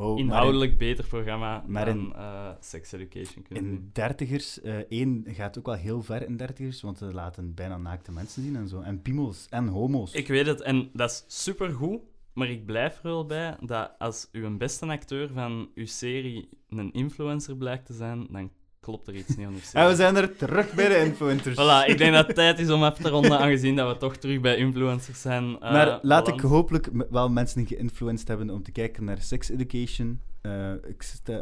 Oh, 0.00 0.18
in- 0.18 0.24
inhoudelijk 0.24 0.78
beter 0.78 1.06
programma 1.06 1.64
maar 1.66 1.84
dan 1.84 1.98
in- 1.98 2.12
eh, 2.12 2.50
Sex 2.60 2.92
Education 2.92 3.42
kunnen 3.42 3.64
In 3.64 3.70
doen. 3.74 3.90
dertigers, 3.92 4.60
eh 4.60 4.76
één 4.76 5.24
gaat 5.26 5.58
ook 5.58 5.66
wel 5.66 5.74
heel 5.74 6.02
ver 6.02 6.22
in 6.26 6.36
dertigers, 6.36 6.80
want 6.80 6.98
ze 6.98 7.04
laten 7.12 7.54
bijna 7.54 7.76
naakte 7.76 8.12
mensen 8.12 8.42
zien 8.42 8.56
en 8.56 8.68
zo. 8.68 8.80
En 8.80 9.02
piemels 9.02 9.46
en 9.50 9.66
homo's. 9.66 10.12
Ik 10.12 10.28
weet 10.28 10.46
het, 10.46 10.60
en 10.60 10.90
dat 10.92 11.10
is 11.10 11.24
supergoed, 11.42 12.00
maar 12.38 12.48
ik 12.50 12.66
blijf 12.66 12.96
er 12.96 13.02
wel 13.02 13.26
bij 13.26 13.56
dat 13.60 13.90
als 13.98 14.28
uw 14.32 14.56
beste 14.56 14.86
acteur 14.86 15.28
van 15.34 15.68
uw 15.74 15.86
serie 15.86 16.48
een 16.68 16.92
influencer 16.92 17.56
blijkt 17.56 17.86
te 17.86 17.92
zijn, 17.92 18.26
dan 18.30 18.50
klopt 18.80 19.08
er 19.08 19.14
iets 19.14 19.36
niet 19.36 19.46
aan 19.46 19.52
uw 19.52 19.58
serie. 19.60 19.82
En 19.84 19.88
we 19.90 19.96
zijn 19.96 20.16
er 20.16 20.36
terug 20.36 20.74
bij 20.74 20.88
de 20.88 20.98
influencers. 21.08 21.54
Voilà, 21.56 21.90
ik 21.90 21.98
denk 21.98 22.12
dat 22.12 22.26
het 22.26 22.36
tijd 22.36 22.58
is 22.58 22.70
om 22.70 22.82
af 22.82 22.98
te 22.98 23.08
ronden, 23.08 23.38
aangezien 23.38 23.76
dat 23.76 23.92
we 23.92 23.96
toch 23.98 24.16
terug 24.16 24.40
bij 24.40 24.56
influencers 24.56 25.20
zijn. 25.20 25.60
eh, 25.60 25.72
maar 25.72 25.98
laat 26.02 26.28
ik 26.28 26.40
hopelijk 26.40 26.90
wel 27.10 27.28
mensen 27.30 27.66
geïnfluenced 27.66 28.28
hebben 28.28 28.50
om 28.50 28.62
te 28.62 28.72
kijken 28.72 29.04
naar 29.04 29.18
Sex 29.20 29.50
Education, 29.50 30.20
eh, 30.40 30.72
eh, 30.72 30.78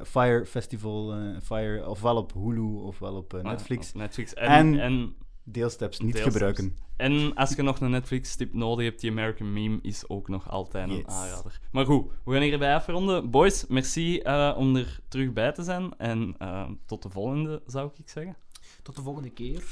Fire 0.04 0.46
Festival, 0.46 1.14
Fire, 1.42 1.88
ofwel 1.88 2.16
op 2.16 2.32
Hulu 2.32 2.60
ofwel 2.82 3.14
op 3.16 3.34
Ah, 3.34 3.42
Netflix. 3.42 3.88
op 3.88 3.94
Netflix. 3.94 4.34
En, 4.34 4.48
En- 4.48 4.78
en, 4.80 5.14
Deelsteps 5.48 5.98
niet 5.98 6.12
Deelsteps. 6.12 6.34
gebruiken. 6.34 6.76
en 6.96 7.34
als 7.34 7.54
je 7.54 7.62
nog 7.62 7.80
een 7.80 7.90
Netflix-tip 7.90 8.52
nodig 8.54 8.84
hebt, 8.84 9.00
die 9.00 9.10
American 9.10 9.52
Meme 9.52 9.78
is 9.82 10.08
ook 10.08 10.28
nog 10.28 10.50
altijd 10.50 10.88
een 10.88 10.96
Yes. 10.96 11.04
aanrader. 11.06 11.60
Maar 11.72 11.84
goed, 11.86 12.10
we 12.24 12.32
gaan 12.32 12.42
hierbij 12.42 12.74
afronden. 12.74 13.30
Boys, 13.30 13.66
merci 13.66 14.18
eh, 14.18 14.54
om 14.56 14.76
er 14.76 15.00
terug 15.08 15.32
bij 15.32 15.52
te 15.52 15.62
zijn. 15.62 15.94
En 15.98 16.34
eh, 16.38 16.70
tot 16.86 17.02
de 17.02 17.08
volgende, 17.08 17.62
zou 17.66 17.90
ik 17.96 18.08
zeggen. 18.08 18.36
Tot 18.82 18.96
de 18.96 19.02
volgende 19.02 19.30
keer. 19.30 19.64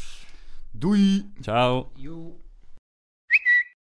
Doei! 0.70 1.32
Ciao. 1.40 1.90
Yo. 1.94 2.40